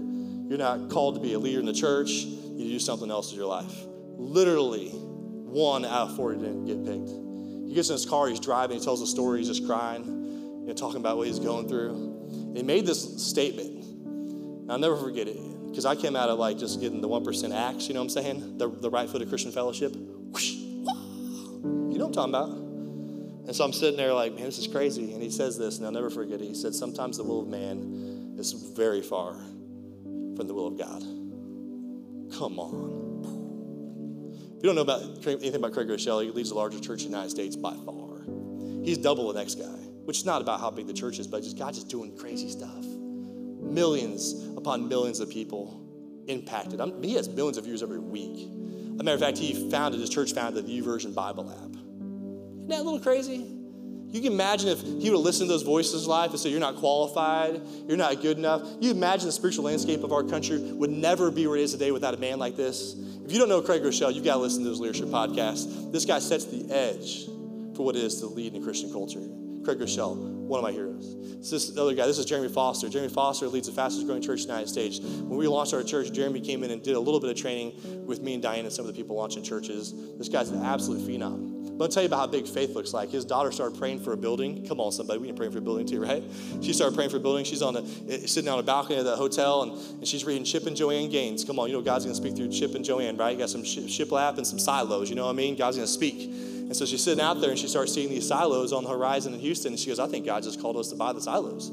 [0.48, 2.10] You're not called to be a leader in the church.
[2.10, 3.72] You do something else with your life.
[4.16, 7.08] Literally, one out of 40 didn't get picked.
[7.68, 10.66] He gets in his car, he's driving, he tells a story, he's just crying, you
[10.66, 11.90] know, talking about what he's going through.
[12.30, 13.84] And he made this statement.
[13.84, 15.38] And I'll never forget it.
[15.68, 18.10] Because I came out of like just getting the 1% acts, you know what I'm
[18.10, 18.58] saying?
[18.58, 19.94] The, the right foot of Christian fellowship.
[19.96, 20.54] Whoosh,
[21.62, 22.48] you know what I'm talking about.
[23.46, 25.12] And so I'm sitting there like, man, this is crazy.
[25.12, 26.46] And he says this, and I'll never forget it.
[26.46, 31.02] He said, sometimes the will of man is very far from the will of God.
[32.38, 33.02] Come on.
[34.56, 37.10] If you don't know about anything about Craig Groeschel, he leads the largest church in
[37.10, 38.22] the United States by far.
[38.84, 39.64] He's double the next guy,
[40.04, 42.48] which is not about how big the church is, but just God just doing crazy
[42.48, 42.84] stuff.
[42.84, 45.80] Millions upon millions of people
[46.28, 46.80] impacted.
[46.80, 48.48] I mean, he has millions of views every week.
[48.98, 51.70] A matter of fact, he founded, his church founded the YouVersion Bible app.
[51.70, 53.46] Isn't that a little crazy?
[54.12, 56.60] You can imagine if he would listen to those voices in life and say, You're
[56.60, 58.62] not qualified, you're not good enough.
[58.78, 61.92] You imagine the spiritual landscape of our country would never be where it is today
[61.92, 62.94] without a man like this.
[63.24, 65.92] If you don't know Craig Groeschel, you've got to listen to his leadership podcast.
[65.92, 67.24] This guy sets the edge
[67.74, 69.41] for what it is to lead in a Christian culture.
[69.64, 71.16] Craig Groeschel, one of my heroes.
[71.38, 72.88] This is the other guy, this is Jeremy Foster.
[72.88, 74.98] Jeremy Foster leads the fastest growing church in the United States.
[74.98, 78.04] When we launched our church, Jeremy came in and did a little bit of training
[78.06, 79.94] with me and Diane and some of the people launching churches.
[80.18, 81.51] This guy's an absolute phenom.
[81.76, 83.10] But I'll tell you about how big faith looks like.
[83.10, 84.66] His daughter started praying for a building.
[84.66, 86.22] Come on, somebody, we can pray for a building too, right?
[86.60, 87.44] She started praying for a building.
[87.44, 90.44] She's on a, eh, sitting on a balcony of the hotel and, and she's reading
[90.44, 91.44] Chip and Joanna Gaines.
[91.44, 93.32] Come on, you know God's going to speak through Chip and Joanna, right?
[93.32, 95.56] You got some shiplap and some silos, you know what I mean?
[95.56, 96.30] God's going to speak.
[96.72, 99.34] And so she's sitting out there and she starts seeing these silos on the horizon
[99.34, 99.72] in Houston.
[99.72, 101.70] And she goes, I think God just called us to buy the silos.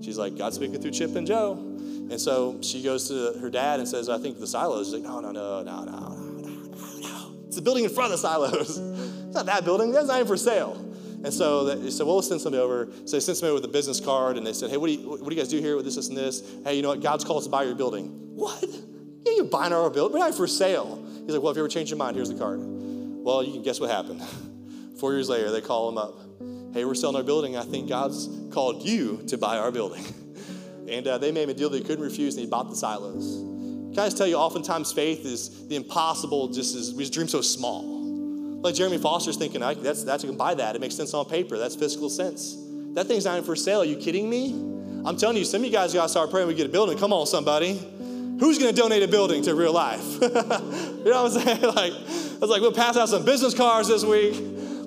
[0.00, 1.54] She's like, God's speaking through Chip and Joe.
[1.54, 4.86] And so she goes to her dad and says, I think the silos.
[4.86, 7.34] She's like, no, no, no, no, no, no, no, no.
[7.48, 8.78] It's the building in front of the silos.
[9.28, 9.92] It's not that building.
[9.92, 10.84] That's not even for sale.
[11.22, 12.88] And so they said, well, let's send somebody over.
[13.04, 15.08] So they sent somebody with a business card and they said, hey, what do you,
[15.10, 16.42] what do you guys do here with this, this, and this?
[16.64, 17.02] Hey, you know what?
[17.02, 18.08] God's called us to buy your building.
[18.34, 18.64] What?
[19.26, 20.18] Yeah, you're buying our building.
[20.18, 21.04] We're not for sale.
[21.26, 22.60] He's like, well, if you ever change your mind, here's the card.
[22.62, 24.22] Well, you can guess what happened.
[24.98, 26.14] Four years later, they call him up.
[26.72, 27.56] Hey, we're selling our building.
[27.56, 30.04] I think God's called you to buy our building.
[30.88, 32.74] And uh, they made him a deal that he couldn't refuse, and he bought the
[32.74, 33.42] silos.
[33.92, 37.28] Can I just tell you, oftentimes faith is the impossible, just is, we just dream
[37.28, 37.97] so small.
[38.60, 40.74] Like Jeremy Foster's thinking, I, that's, that's, I can buy that.
[40.74, 41.58] It makes sense on paper.
[41.58, 42.56] That's fiscal sense.
[42.94, 43.82] That thing's not even for sale.
[43.82, 44.50] Are you kidding me?
[45.06, 46.98] I'm telling you, some of you guys got to start praying we get a building.
[46.98, 47.78] Come on, somebody.
[48.40, 50.02] Who's going to donate a building to real life?
[50.20, 51.62] you know what I'm saying?
[51.74, 54.34] Like, I was like, we'll pass out some business cards this week.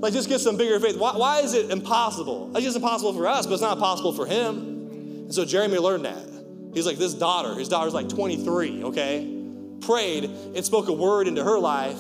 [0.02, 0.98] Like, just get some bigger faith.
[0.98, 2.52] Why, why is it impossible?
[2.56, 4.58] It's just impossible for us, but it's not impossible for him.
[4.58, 6.28] And so Jeremy learned that.
[6.74, 9.38] He's like, this daughter, his daughter's like 23, okay?
[9.82, 12.00] Prayed and spoke a word into her life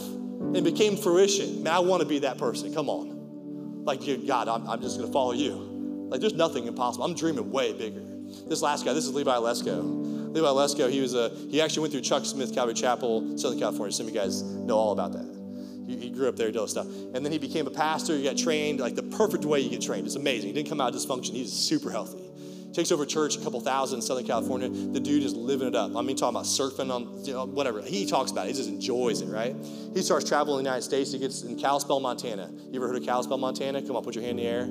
[0.55, 1.63] and became fruition.
[1.63, 2.73] Man, I want to be that person.
[2.73, 3.83] Come on.
[3.83, 6.07] Like, God, I'm, I'm just going to follow you.
[6.09, 7.05] Like, there's nothing impossible.
[7.05, 8.01] I'm dreaming way bigger.
[8.47, 10.33] This last guy, this is Levi Lusko.
[10.33, 13.91] Levi Lusko, he was a, he actually went through Chuck Smith Calvary Chapel, Southern California.
[13.91, 15.27] Some of you guys know all about that.
[15.87, 16.85] He, he grew up there, did all stuff.
[16.85, 18.15] And then he became a pastor.
[18.15, 20.05] He got trained, like the perfect way you get trained.
[20.05, 20.47] It's amazing.
[20.47, 21.31] He didn't come out of dysfunction.
[21.31, 22.30] He's super healthy
[22.73, 24.69] takes over church, a couple thousand in Southern California.
[24.69, 25.95] The dude is living it up.
[25.95, 27.81] I mean, talking about surfing on, you know, whatever.
[27.81, 28.51] He talks about it.
[28.51, 29.55] He just enjoys it, right?
[29.93, 31.11] He starts traveling the United States.
[31.11, 32.49] He gets in Kalispell, Montana.
[32.69, 33.81] You ever heard of Kalispell, Montana?
[33.81, 34.63] Come on, put your hand in the air.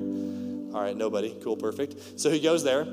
[0.75, 1.35] All right, nobody.
[1.43, 2.19] Cool, perfect.
[2.19, 2.85] So he goes there,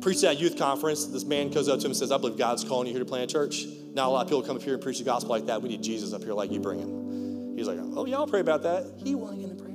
[0.00, 1.06] preaches at a youth conference.
[1.06, 3.08] This man goes up to him and says, I believe God's calling you here to
[3.08, 3.66] plant a church.
[3.92, 5.60] Not a lot of people come up here and preach the gospel like that.
[5.60, 7.56] We need Jesus up here like you bring him.
[7.56, 8.94] He's like, oh, yeah, I'll pray about that.
[8.96, 9.71] He going to pray.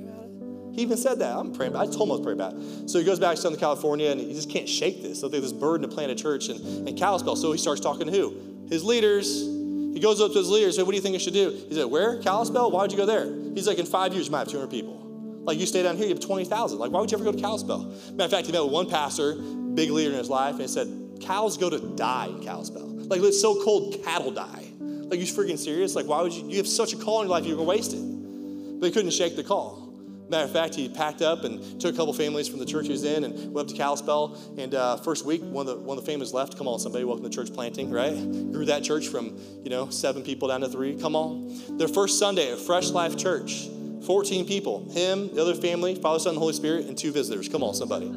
[0.78, 1.36] He even said that.
[1.36, 1.88] I'm praying about it.
[1.88, 2.88] I told him I was praying about it.
[2.88, 5.18] So he goes back to Southern California and he just can't shake this.
[5.20, 7.34] So have this burden to plant a church in, in Kalispell.
[7.34, 8.66] So he starts talking to who?
[8.68, 9.42] His leaders.
[9.42, 10.78] He goes up to his leaders.
[10.78, 11.50] And what do you think I should do?
[11.68, 12.22] He said, where?
[12.22, 12.70] Kalispell?
[12.70, 13.24] Why would you go there?
[13.54, 15.02] He's like, in five years, you might have 200 people.
[15.42, 16.78] Like you stay down here, you have 20,000.
[16.78, 17.92] Like, why would you ever go to Kalispell?
[18.12, 20.68] Matter of fact, he met with one pastor, big leader in his life, and he
[20.68, 20.86] said,
[21.20, 22.86] cows go to die in Kalispell.
[22.86, 24.68] Like, it's so cold, cattle die.
[24.78, 25.96] Like, you freaking serious?
[25.96, 26.48] Like, why would you?
[26.48, 28.78] You have such a call in your life, you're going to waste it.
[28.78, 29.87] But he couldn't shake the call.
[30.28, 32.92] Matter of fact, he packed up and took a couple families from the church he
[32.92, 34.36] was in and went up to Kalispell.
[34.58, 36.58] And uh, first week, one of the one of the families left.
[36.58, 38.14] Come on, somebody, welcome to church planting, right?
[38.52, 40.98] Grew that church from you know seven people down to three.
[41.00, 43.68] Come on, their first Sunday at Fresh Life Church,
[44.04, 44.90] 14 people.
[44.90, 47.48] Him, the other family, Father, Son, and Holy Spirit, and two visitors.
[47.48, 48.08] Come on, somebody.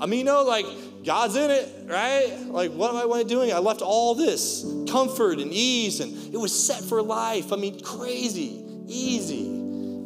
[0.00, 0.66] I mean, you know, like
[1.04, 2.36] God's in it, right?
[2.46, 3.52] Like, what am I, what am I doing?
[3.52, 7.52] I left all this comfort and ease, and it was set for life.
[7.52, 9.59] I mean, crazy, easy,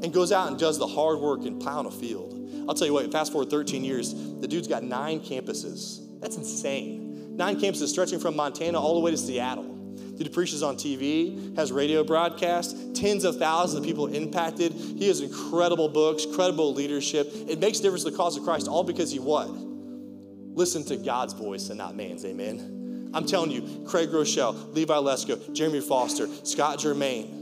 [0.05, 2.39] and goes out and does the hard work and plowing a field.
[2.69, 6.21] I'll tell you what, fast forward 13 years, the dude's got nine campuses.
[6.21, 7.37] That's insane.
[7.39, 9.65] Nine campuses stretching from Montana all the way to Seattle.
[9.65, 14.73] Dude preaches on TV, has radio broadcasts, tens of thousands of people impacted.
[14.73, 17.31] He has incredible books, credible leadership.
[17.49, 19.49] It makes a difference to the cause of Christ, all because he what?
[19.49, 23.11] Listen to God's voice and not man's, amen.
[23.15, 27.41] I'm telling you, Craig Groeschel, Levi Lusko, Jeremy Foster, Scott Germain,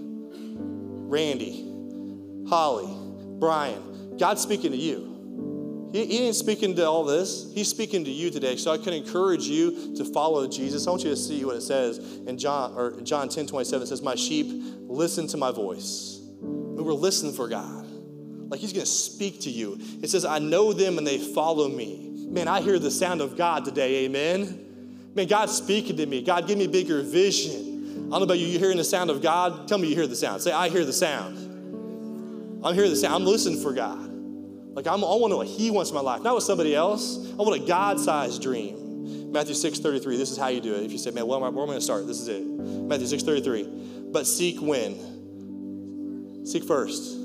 [1.09, 1.72] Randy,
[2.53, 2.95] Holly,
[3.39, 5.89] Brian, God's speaking to you.
[5.91, 7.51] He, he ain't speaking to all this.
[7.55, 8.57] He's speaking to you today.
[8.57, 10.87] So I can encourage you to follow Jesus.
[10.87, 11.97] I want you to see what it says
[12.27, 13.85] in John or John 10, 27.
[13.85, 14.49] It says, My sheep
[14.83, 16.21] listen to my voice.
[16.43, 17.87] And we're listening for God.
[18.51, 19.79] Like he's gonna speak to you.
[20.03, 22.27] It says, I know them and they follow me.
[22.29, 25.11] Man, I hear the sound of God today, amen.
[25.15, 26.21] Man, God's speaking to me.
[26.23, 28.09] God, give me bigger vision.
[28.09, 29.67] I don't know about you, you hearing the sound of God?
[29.69, 30.43] Tell me you hear the sound.
[30.43, 31.42] Say, I hear the sound.
[32.65, 34.11] I'm here to say, I'm listening for God.
[34.75, 36.75] Like I'm, I want to know what He wants in my life, not what somebody
[36.75, 37.31] else.
[37.33, 39.33] I want a God-sized dream.
[39.33, 40.17] Matthew 6, 33.
[40.17, 40.85] This is how you do it.
[40.85, 42.07] If you say, man, where am I, where am I going to start?
[42.07, 42.45] This is it.
[42.45, 44.11] Matthew 6, 33.
[44.13, 46.45] But seek when?
[46.47, 47.19] Seek first.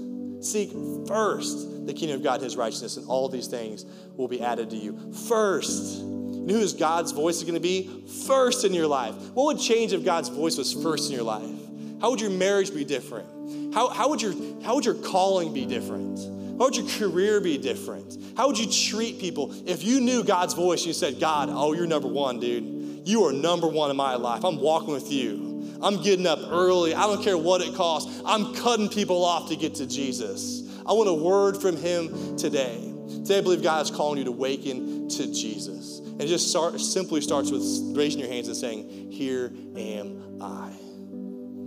[0.44, 0.72] Seek
[1.08, 3.86] first the kingdom of God his righteousness, and all these things
[4.16, 5.14] will be added to you.
[5.28, 6.02] First.
[6.02, 7.90] And who is God's voice is going to be?
[8.28, 9.16] First in your life.
[9.34, 11.67] What would change if God's voice was first in your life?
[12.02, 13.74] How would your marriage be different?
[13.74, 14.34] How, how, would, your,
[14.64, 16.20] how would your calling be different?
[16.60, 18.18] How would your career be different?
[18.36, 21.74] How would you treat people if you knew God's voice and you said, God, oh,
[21.74, 23.08] you're number one, dude.
[23.08, 24.44] You are number one in my life.
[24.44, 25.78] I'm walking with you.
[25.82, 26.94] I'm getting up early.
[26.94, 28.22] I don't care what it costs.
[28.26, 30.64] I'm cutting people off to get to Jesus.
[30.86, 32.94] I want a word from Him today.
[33.08, 36.00] Today, I believe God is calling you to waken to Jesus.
[36.00, 37.62] And it just start, simply starts with
[37.96, 40.87] raising your hands and saying, Here am I.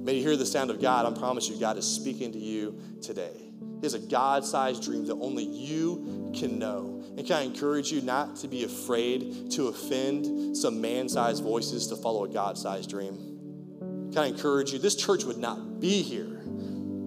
[0.02, 1.06] May you hear the sound of God.
[1.06, 3.32] I promise you, God is speaking to you today.
[3.80, 7.02] He has a God sized dream that only you can know.
[7.16, 11.86] And can I encourage you not to be afraid to offend some man sized voices
[11.88, 14.10] to follow a God sized dream?
[14.12, 14.78] Can I encourage you?
[14.78, 16.40] This church would not be here.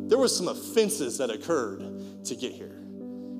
[0.07, 2.77] There were some offenses that occurred to get here.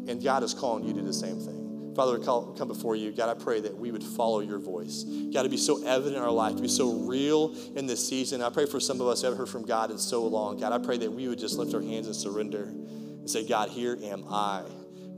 [0.08, 1.62] And God is calling you to the same thing.
[1.96, 3.12] Father, we come before you.
[3.12, 5.04] God, I pray that we would follow your voice.
[5.04, 8.41] God, to be so evident in our life, to be so real in this season.
[8.41, 10.60] I pray for some of us who haven't heard from God in so long.
[10.60, 13.70] God, I pray that we would just lift our hands and surrender and say, God,
[13.70, 14.64] here am I.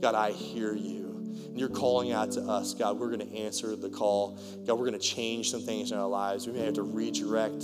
[0.00, 1.06] God, I hear you.
[1.48, 2.98] And you're calling out to us, God.
[2.98, 4.38] We're going to answer the call.
[4.66, 6.46] God, we're going to change some things in our lives.
[6.46, 7.62] We may have to redirect,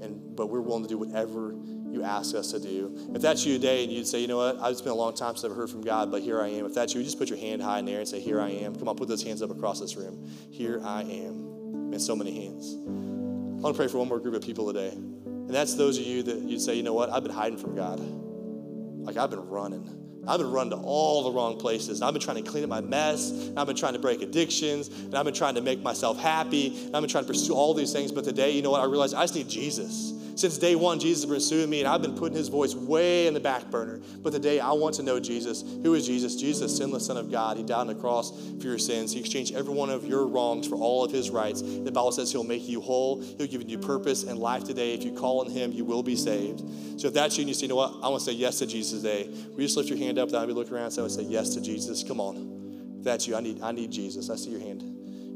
[0.00, 1.54] and but we're willing to do whatever
[1.92, 3.10] you ask us to do.
[3.14, 5.36] If that's you today and you'd say, you know what, it's been a long time
[5.36, 6.66] since I've heard from God, but here I am.
[6.66, 8.76] If that's you, just put your hand high in there and say, here I am.
[8.76, 10.28] Come on, put those hands up across this room.
[10.50, 11.92] Here I am.
[11.92, 12.74] And so many hands.
[12.74, 14.90] I want to pray for one more group of people today.
[14.90, 17.74] And that's those of you that you'd say, you know what, I've been hiding from
[17.74, 17.98] God.
[17.98, 19.94] Like I've been running.
[20.28, 22.00] I've been running to all the wrong places.
[22.00, 23.30] And I've been trying to clean up my mess.
[23.30, 24.88] And I've been trying to break addictions.
[24.88, 26.84] And I've been trying to make myself happy.
[26.84, 28.12] And I've been trying to pursue all these things.
[28.12, 28.82] But today, you know what?
[28.82, 30.12] I realized I just need Jesus.
[30.38, 33.26] Since day one, Jesus has been pursuing me, and I've been putting his voice way
[33.26, 34.00] in the back burner.
[34.22, 35.64] But today, I want to know Jesus.
[35.82, 36.36] Who is Jesus?
[36.36, 37.56] Jesus, the sinless Son of God.
[37.56, 38.30] He died on the cross
[38.60, 39.12] for your sins.
[39.12, 41.60] He exchanged every one of your wrongs for all of his rights.
[41.60, 43.20] The Bible says he'll make you whole.
[43.20, 44.94] He'll give you purpose and life today.
[44.94, 46.60] If you call on him, you will be saved.
[47.00, 47.94] So if that's you and you say, you know what?
[48.00, 49.28] I want to say yes to Jesus today.
[49.56, 50.28] we just lift your hand up?
[50.28, 52.04] Then I'll be looking around and say, I would say yes to Jesus.
[52.04, 52.94] Come on.
[52.98, 54.30] If that's you, I need, I need Jesus.
[54.30, 54.84] I see your hand.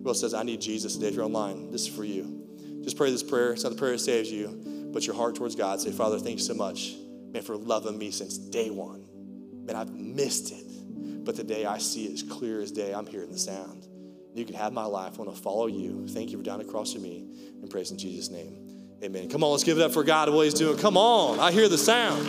[0.06, 1.08] Else says, I need Jesus today?
[1.08, 2.46] If you're online, this is for you.
[2.84, 3.52] Just pray this prayer.
[3.52, 5.80] It's not the prayer that saves you but your heart towards God.
[5.80, 6.94] Say, Father, thank you so much,
[7.32, 9.06] man, for loving me since day one.
[9.64, 12.92] Man, I've missed it, but today I see it as clear as day.
[12.92, 13.86] I'm hearing the sound.
[14.34, 15.14] You can have my life.
[15.18, 16.08] I want to follow you.
[16.08, 17.26] Thank you for dying across for me.
[17.60, 18.62] And praise in Jesus' name.
[19.04, 19.28] Amen.
[19.28, 20.78] Come on, let's give it up for God and what He's doing.
[20.78, 21.38] Come on.
[21.38, 22.26] I hear the sound.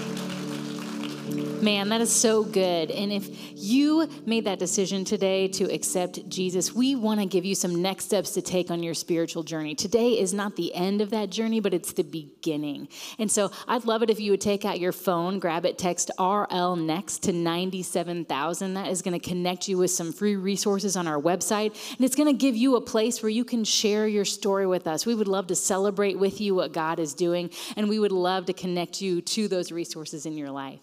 [1.64, 2.92] Man, that is so good.
[2.92, 7.56] And if you made that decision today to accept Jesus, we want to give you
[7.56, 9.74] some next steps to take on your spiritual journey.
[9.74, 12.90] Today is not the end of that journey, but it's the beginning.
[13.18, 16.12] And so I'd love it if you would take out your phone, grab it, text
[16.20, 18.74] RL next to 97,000.
[18.74, 21.72] That is going to connect you with some free resources on our website.
[21.96, 24.86] And it's going to give you a place where you can share your story with
[24.86, 25.06] us.
[25.06, 28.48] We would love to celebrate with you what God is doing, and we would love
[28.48, 30.82] to connect you to those resources in your life.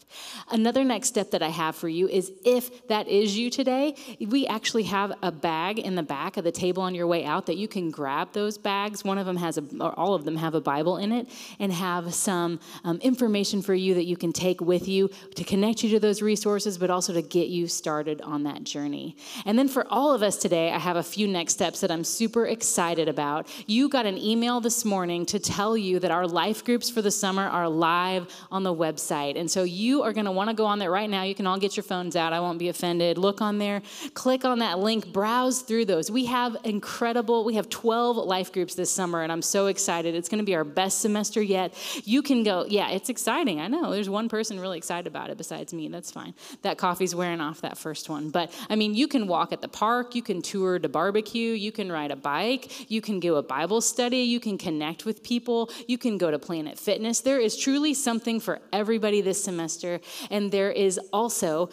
[0.51, 4.47] Another next step that I have for you is if that is you today, we
[4.47, 7.57] actually have a bag in the back of the table on your way out that
[7.57, 9.05] you can grab those bags.
[9.05, 11.73] One of them has a, or all of them have a Bible in it, and
[11.73, 15.91] have some um, information for you that you can take with you to connect you
[15.91, 19.17] to those resources, but also to get you started on that journey.
[19.45, 22.05] And then for all of us today, I have a few next steps that I'm
[22.05, 23.49] super excited about.
[23.67, 27.11] You got an email this morning to tell you that our life groups for the
[27.11, 29.39] summer are live on the website.
[29.39, 31.23] And so you are going to want to go on there right now.
[31.23, 32.33] You can all get your phones out.
[32.33, 33.17] I won't be offended.
[33.17, 33.83] Look on there,
[34.13, 36.11] click on that link, browse through those.
[36.11, 40.15] We have incredible, we have 12 life groups this summer, and I'm so excited.
[40.15, 41.75] It's going to be our best semester yet.
[42.05, 43.61] You can go, yeah, it's exciting.
[43.61, 43.91] I know.
[43.91, 45.89] There's one person really excited about it besides me.
[45.89, 46.35] That's fine.
[46.63, 48.29] That coffee's wearing off that first one.
[48.31, 51.73] But I mean, you can walk at the park, you can tour to barbecue, you
[51.73, 55.71] can ride a bike, you can go a Bible study, you can connect with people,
[55.89, 57.21] you can go to Planet Fitness.
[57.21, 60.01] There is truly something for everybody this semester.
[60.31, 61.71] And there is also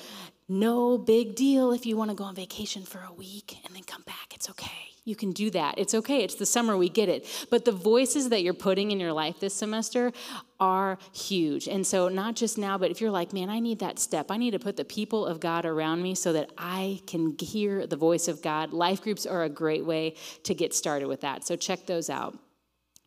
[0.49, 3.84] no big deal if you want to go on vacation for a week and then
[3.84, 4.34] come back.
[4.34, 4.88] It's okay.
[5.03, 5.76] You can do that.
[5.77, 6.23] It's okay.
[6.23, 6.76] It's the summer.
[6.76, 7.26] We get it.
[7.49, 10.11] But the voices that you're putting in your life this semester
[10.60, 11.69] are huge.
[11.69, 14.35] And so, not just now, but if you're like, man, I need that step, I
[14.35, 17.95] need to put the people of God around me so that I can hear the
[17.95, 21.45] voice of God, life groups are a great way to get started with that.
[21.45, 22.38] So, check those out.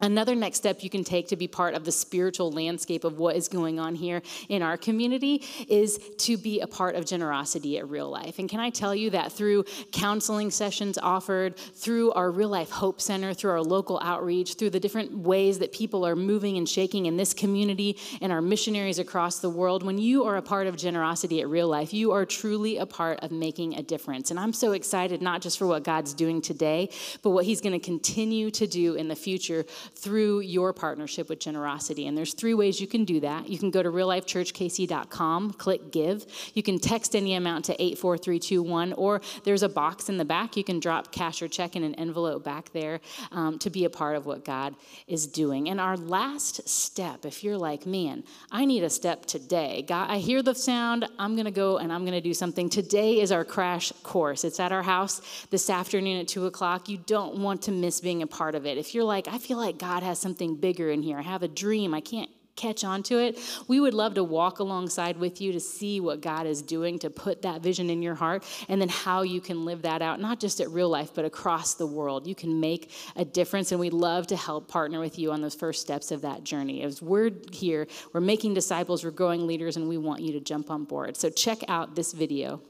[0.01, 3.37] Another next step you can take to be part of the spiritual landscape of what
[3.37, 7.89] is going on here in our community is to be a part of generosity at
[7.89, 8.39] real life.
[8.39, 13.01] And can I tell you that through counseling sessions offered, through our Real Life Hope
[13.01, 17.07] Center, through our local outreach, through the different ways that people are moving and shaking
[17.07, 20.77] in this community and our missionaries across the world, when you are a part of
[20.77, 24.31] generosity at real life, you are truly a part of making a difference.
[24.31, 26.91] And I'm so excited, not just for what God's doing today,
[27.23, 31.39] but what He's going to continue to do in the future through your partnership with
[31.41, 32.07] generosity.
[32.07, 33.49] And there's three ways you can do that.
[33.49, 36.27] You can go to reallifechurchkc.com, click give.
[36.55, 40.57] You can text any amount to 84321, or there's a box in the back.
[40.57, 43.01] You can drop cash or check in an envelope back there
[43.33, 44.75] um, to be a part of what God
[45.07, 45.69] is doing.
[45.69, 49.85] And our last step, if you're like, man, I need a step today.
[49.87, 52.71] God, I hear the sound, I'm going to go and I'm going to do something.
[52.71, 54.45] Today is our crash course.
[54.45, 56.89] It's at our house this afternoon at 2 o'clock.
[56.89, 58.79] You don't want to miss being a part of it.
[58.79, 61.19] If you're like, I feel like God has something bigger in here.
[61.19, 61.95] I have a dream.
[61.95, 63.39] I can't catch on to it.
[63.69, 67.09] We would love to walk alongside with you to see what God is doing to
[67.09, 70.39] put that vision in your heart and then how you can live that out, not
[70.39, 72.27] just at real life, but across the world.
[72.27, 75.55] You can make a difference, and we'd love to help partner with you on those
[75.55, 76.83] first steps of that journey.
[76.83, 80.71] As we're here, we're making disciples, we're growing leaders, and we want you to jump
[80.71, 81.17] on board.
[81.17, 82.61] So check out this video.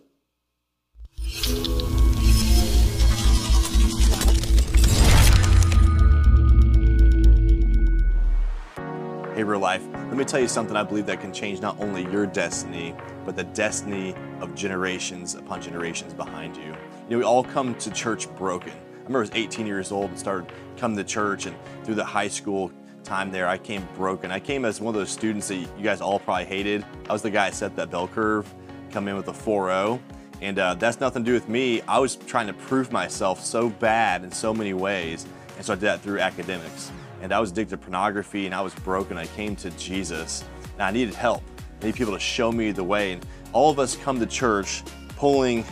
[9.42, 12.26] Real life, let me tell you something I believe that can change not only your
[12.26, 12.94] destiny,
[13.24, 16.64] but the destiny of generations upon generations behind you.
[16.64, 16.74] You
[17.08, 18.72] know, we all come to church broken.
[18.72, 22.04] I remember I was 18 years old and started coming to church, and through the
[22.04, 22.70] high school
[23.02, 24.30] time there, I came broken.
[24.30, 26.84] I came as one of those students that you guys all probably hated.
[27.08, 28.52] I was the guy that set that bell curve,
[28.90, 30.00] come in with a 4-0,
[30.42, 31.80] And uh, that's nothing to do with me.
[31.82, 35.26] I was trying to prove myself so bad in so many ways.
[35.56, 36.92] And so I did that through academics.
[37.20, 39.18] And I was addicted to pornography and I was broken.
[39.18, 40.44] I came to Jesus
[40.74, 41.42] and I needed help.
[41.80, 43.12] I needed people to show me the way.
[43.12, 44.82] And all of us come to church
[45.16, 45.64] pulling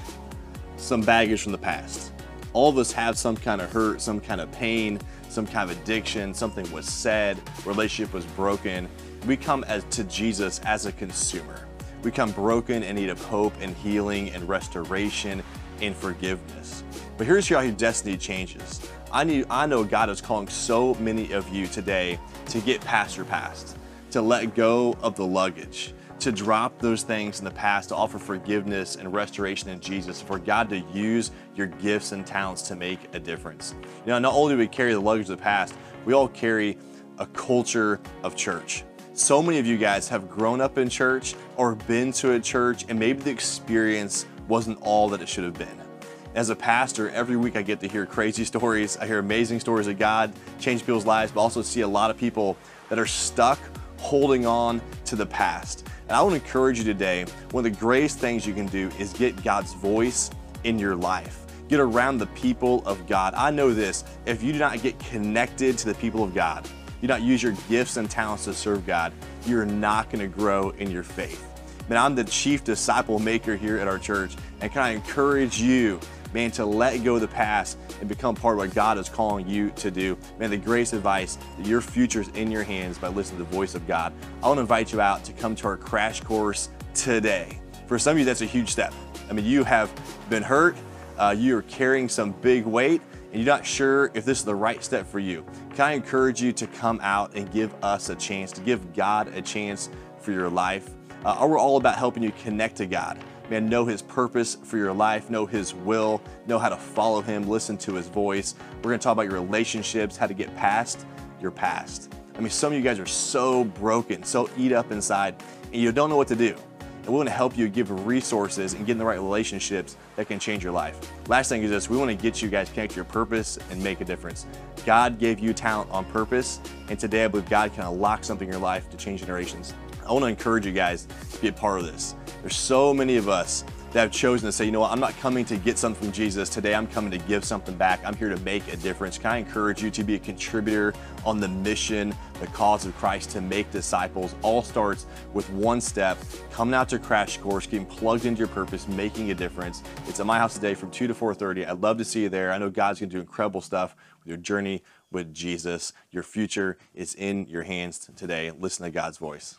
[0.77, 2.12] some baggage from the past.
[2.53, 5.79] All of us have some kind of hurt, some kind of pain, some kind of
[5.79, 8.89] addiction, something was said, relationship was broken.
[9.27, 11.66] We come as to Jesus as a consumer.
[12.03, 15.43] We come broken and need of hope and healing and restoration
[15.81, 16.85] and forgiveness.
[17.16, 18.81] But here's how your destiny changes.
[19.10, 23.16] I, need, I know God is calling so many of you today to get past
[23.16, 23.76] your past,
[24.10, 28.18] to let go of the luggage, to drop those things in the past, to offer
[28.18, 32.98] forgiveness and restoration in Jesus, for God to use your gifts and talents to make
[33.14, 33.74] a difference.
[34.05, 35.74] You know, not only do we carry the luggage of the past,
[36.05, 36.76] we all carry
[37.18, 38.85] a culture of church.
[39.14, 42.85] So many of you guys have grown up in church or been to a church,
[42.89, 45.88] and maybe the experience wasn't all that it should have been.
[46.34, 48.96] As a pastor, every week I get to hear crazy stories.
[48.96, 52.18] I hear amazing stories of God change people's lives, but also see a lot of
[52.18, 52.56] people
[52.88, 53.59] that are stuck
[53.98, 55.86] holding on to the past.
[56.06, 58.90] And I want to encourage you today one of the greatest things you can do
[58.98, 60.30] is get God's voice
[60.64, 61.44] in your life.
[61.68, 63.34] Get around the people of God.
[63.34, 66.66] I know this if you do not get connected to the people of God,
[67.00, 69.12] you do not use your gifts and talents to serve God,
[69.46, 71.44] you're not going to grow in your faith.
[71.88, 76.00] Man, I'm the chief disciple maker here at our church, and can I encourage you,
[76.32, 79.48] man, to let go of the past and become part of what God is calling
[79.48, 80.16] you to do?
[80.38, 83.56] Man, the greatest advice that your future is in your hands by listening to the
[83.56, 84.12] voice of God.
[84.42, 87.60] I want to invite you out to come to our crash course today.
[87.86, 88.92] For some of you, that's a huge step.
[89.30, 89.90] I mean, you have
[90.28, 90.76] been hurt,
[91.18, 93.02] uh, you are carrying some big weight,
[93.32, 95.44] and you're not sure if this is the right step for you.
[95.74, 99.28] Can I encourage you to come out and give us a chance, to give God
[99.28, 99.90] a chance
[100.20, 100.90] for your life?
[101.24, 103.18] Uh, we're all about helping you connect to God.
[103.51, 107.49] Man, know His purpose for your life, know His will, know how to follow Him,
[107.49, 108.55] listen to His voice.
[108.83, 111.07] We're gonna talk about your relationships, how to get past
[111.41, 112.12] your past.
[112.37, 115.43] I mean, some of you guys are so broken, so eat up inside,
[115.73, 116.55] and you don't know what to do.
[117.03, 120.29] And we want to help you give resources and get in the right relationships that
[120.29, 121.01] can change your life.
[121.27, 123.83] Last thing is this we want to get you guys connected to your purpose and
[123.83, 124.45] make a difference.
[124.85, 126.61] God gave you talent on purpose,
[126.91, 129.73] and today I believe God can unlock something in your life to change generations.
[130.09, 132.14] I want to encourage you guys to be a part of this.
[132.40, 135.16] There's so many of us that have chosen to say, you know what, I'm not
[135.18, 136.48] coming to get something from Jesus.
[136.48, 138.01] Today I'm coming to give something back.
[138.05, 139.18] I'm here to make a difference.
[139.18, 140.94] Can I encourage you to be a contributor
[141.24, 144.35] on the mission, the cause of Christ to make disciples?
[144.43, 146.18] All starts with one step,
[146.51, 149.82] coming out to Crash Course, getting plugged into your purpose, making a difference.
[150.06, 151.68] It's at my house today from 2 to 4.30.
[151.68, 152.52] I'd love to see you there.
[152.52, 155.93] I know God's gonna do incredible stuff with your journey with Jesus.
[156.10, 158.51] Your future is in your hands today.
[158.51, 159.59] Listen to God's voice.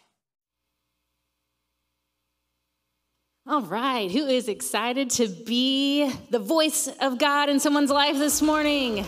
[3.49, 8.43] All right, who is excited to be the voice of God in someone's life this
[8.43, 9.03] morning?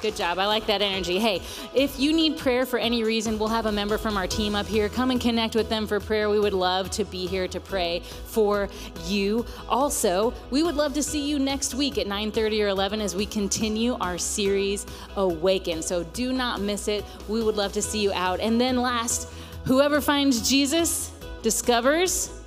[0.00, 0.38] Good job.
[0.38, 1.18] I like that energy.
[1.18, 1.42] Hey,
[1.74, 4.66] if you need prayer for any reason, we'll have a member from our team up
[4.66, 4.88] here.
[4.88, 6.30] Come and connect with them for prayer.
[6.30, 8.68] We would love to be here to pray for
[9.06, 9.44] you.
[9.68, 13.26] Also, we would love to see you next week at 9:30 or 11 as we
[13.26, 14.86] continue our series
[15.16, 15.82] Awaken.
[15.82, 17.04] So do not miss it.
[17.26, 18.38] We would love to see you out.
[18.38, 19.28] And then last,
[19.64, 21.10] whoever finds Jesus
[21.42, 22.37] discovers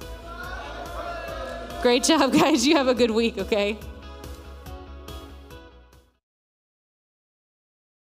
[1.82, 2.66] Great job, guys.
[2.66, 3.76] You have a good week, okay?